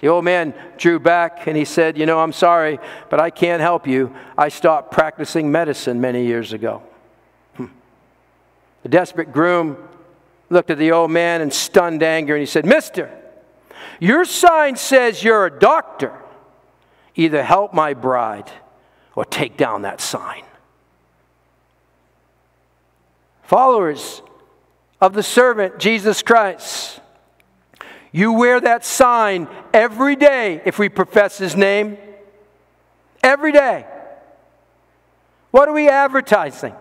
The 0.00 0.08
old 0.08 0.24
man 0.24 0.54
drew 0.78 0.98
back 0.98 1.46
and 1.46 1.56
he 1.56 1.66
said, 1.66 1.98
You 1.98 2.06
know, 2.06 2.20
I'm 2.20 2.32
sorry, 2.32 2.78
but 3.10 3.20
I 3.20 3.28
can't 3.28 3.60
help 3.60 3.86
you. 3.86 4.14
I 4.36 4.48
stopped 4.48 4.92
practicing 4.92 5.52
medicine 5.52 6.00
many 6.00 6.24
years 6.24 6.54
ago. 6.54 6.82
Hmm. 7.56 7.66
The 8.82 8.88
desperate 8.88 9.30
groom 9.30 9.76
looked 10.48 10.70
at 10.70 10.78
the 10.78 10.90
old 10.92 11.10
man 11.10 11.42
in 11.42 11.50
stunned 11.50 12.02
anger 12.02 12.34
and 12.34 12.40
he 12.40 12.46
said, 12.46 12.64
Mister, 12.64 13.10
your 13.98 14.24
sign 14.24 14.76
says 14.76 15.22
you're 15.22 15.46
a 15.46 15.58
doctor. 15.58 16.12
Either 17.14 17.42
help 17.42 17.74
my 17.74 17.94
bride 17.94 18.50
or 19.14 19.24
take 19.24 19.56
down 19.56 19.82
that 19.82 20.00
sign. 20.00 20.44
Followers 23.42 24.22
of 25.00 25.12
the 25.12 25.22
servant 25.22 25.78
Jesus 25.78 26.22
Christ, 26.22 27.00
you 28.12 28.32
wear 28.32 28.60
that 28.60 28.84
sign 28.84 29.48
every 29.72 30.16
day 30.16 30.62
if 30.64 30.78
we 30.78 30.88
profess 30.88 31.38
his 31.38 31.56
name. 31.56 31.98
Every 33.22 33.52
day. 33.52 33.86
What 35.50 35.68
are 35.68 35.74
we 35.74 35.88
advertising? 35.88 36.74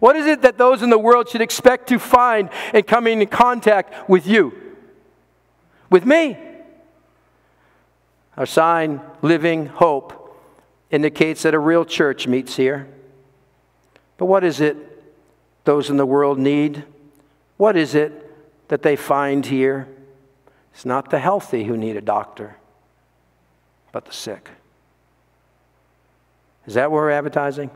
What 0.00 0.16
is 0.16 0.26
it 0.26 0.42
that 0.42 0.58
those 0.58 0.82
in 0.82 0.90
the 0.90 0.98
world 0.98 1.28
should 1.28 1.40
expect 1.40 1.88
to 1.88 1.98
find 1.98 2.50
in 2.72 2.84
coming 2.84 3.20
in 3.20 3.28
contact 3.28 4.08
with 4.08 4.26
you? 4.26 4.67
With 5.90 6.04
me? 6.04 6.36
Our 8.36 8.46
sign, 8.46 9.00
Living 9.22 9.66
Hope, 9.66 10.36
indicates 10.90 11.42
that 11.42 11.54
a 11.54 11.58
real 11.58 11.84
church 11.84 12.26
meets 12.26 12.56
here. 12.56 12.88
But 14.16 14.26
what 14.26 14.44
is 14.44 14.60
it 14.60 14.76
those 15.64 15.90
in 15.90 15.96
the 15.96 16.06
world 16.06 16.38
need? 16.38 16.84
What 17.56 17.76
is 17.76 17.94
it 17.94 18.68
that 18.68 18.82
they 18.82 18.96
find 18.96 19.44
here? 19.44 19.88
It's 20.72 20.84
not 20.84 21.10
the 21.10 21.18
healthy 21.18 21.64
who 21.64 21.76
need 21.76 21.96
a 21.96 22.00
doctor, 22.00 22.56
but 23.92 24.04
the 24.04 24.12
sick. 24.12 24.50
Is 26.66 26.74
that 26.74 26.90
what 26.90 26.98
we're 26.98 27.10
advertising? 27.10 27.70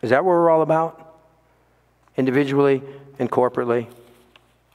Is 0.00 0.10
that 0.10 0.24
what 0.24 0.30
we're 0.30 0.50
all 0.50 0.62
about? 0.62 1.20
Individually 2.16 2.82
and 3.18 3.30
corporately? 3.30 3.88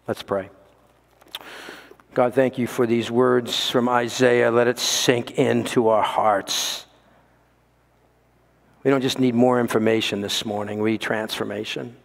Let's 0.07 0.21
pray. 0.21 0.49
God, 2.17 2.33
thank 2.33 2.57
you 2.57 2.65
for 2.65 2.87
these 2.87 3.11
words 3.11 3.69
from 3.69 3.87
Isaiah. 3.87 4.49
Let 4.49 4.67
it 4.67 4.79
sink 4.79 5.37
into 5.37 5.89
our 5.89 6.01
hearts. 6.01 6.87
We 8.83 8.89
don't 8.89 9.01
just 9.01 9.19
need 9.19 9.35
more 9.35 9.59
information 9.59 10.21
this 10.21 10.43
morning, 10.43 10.79
we 10.79 10.93
need 10.93 11.01
transformation. 11.01 11.95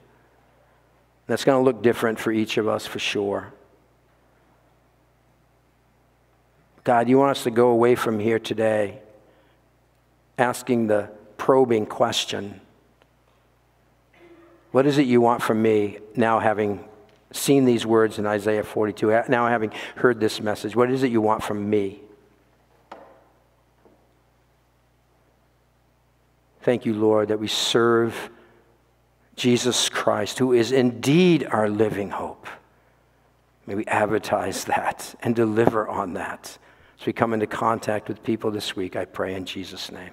That's 1.29 1.45
going 1.45 1.59
to 1.59 1.65
look 1.65 1.83
different 1.83 2.19
for 2.19 2.31
each 2.31 2.59
of 2.59 2.69
us 2.69 2.87
for 2.87 2.99
sure. 2.99 3.55
God, 6.85 7.09
you 7.09 7.17
want 7.17 7.31
us 7.31 7.45
to 7.45 7.51
go 7.51 7.71
away 7.71 7.95
from 7.95 8.19
here 8.19 8.39
today 8.39 9.01
asking 10.37 10.89
the 10.89 11.09
probing 11.39 11.87
question 11.87 12.61
What 14.73 14.85
is 14.85 14.99
it 14.99 15.07
you 15.07 15.23
want 15.23 15.41
from 15.41 15.63
me 15.63 16.01
now 16.15 16.39
having 16.39 16.85
seen 17.33 17.65
these 17.65 17.87
words 17.87 18.19
in 18.19 18.27
Isaiah 18.27 18.63
42, 18.63 19.25
now 19.29 19.49
having 19.49 19.73
heard 19.97 20.21
this 20.21 20.41
message? 20.41 20.77
What 20.77 20.91
is 20.91 21.03
it 21.03 21.11
you 21.11 21.21
want 21.21 21.43
from 21.43 21.69
me? 21.69 22.01
Thank 26.63 26.87
you, 26.87 26.95
Lord, 26.95 27.29
that 27.29 27.41
we 27.41 27.49
serve 27.49 28.31
Jesus 29.35 29.89
Christ, 29.89 30.39
who 30.39 30.53
is 30.53 30.71
indeed 30.71 31.47
our 31.51 31.69
living 31.69 32.11
hope. 32.11 32.47
May 33.67 33.75
we 33.75 33.87
advertise 33.87 34.65
that 34.67 35.15
and 35.23 35.35
deliver 35.35 35.89
on 35.89 36.15
that 36.15 36.59
as 37.03 37.07
we 37.07 37.13
come 37.13 37.35
into 37.35 37.49
contact 37.49 38.07
with 38.07 38.23
people 38.23 38.53
this 38.53 38.77
week, 38.77 38.95
I 38.95 39.07
pray 39.07 39.35
in 39.35 39.45
Jesus' 39.45 39.91
name. 39.91 40.13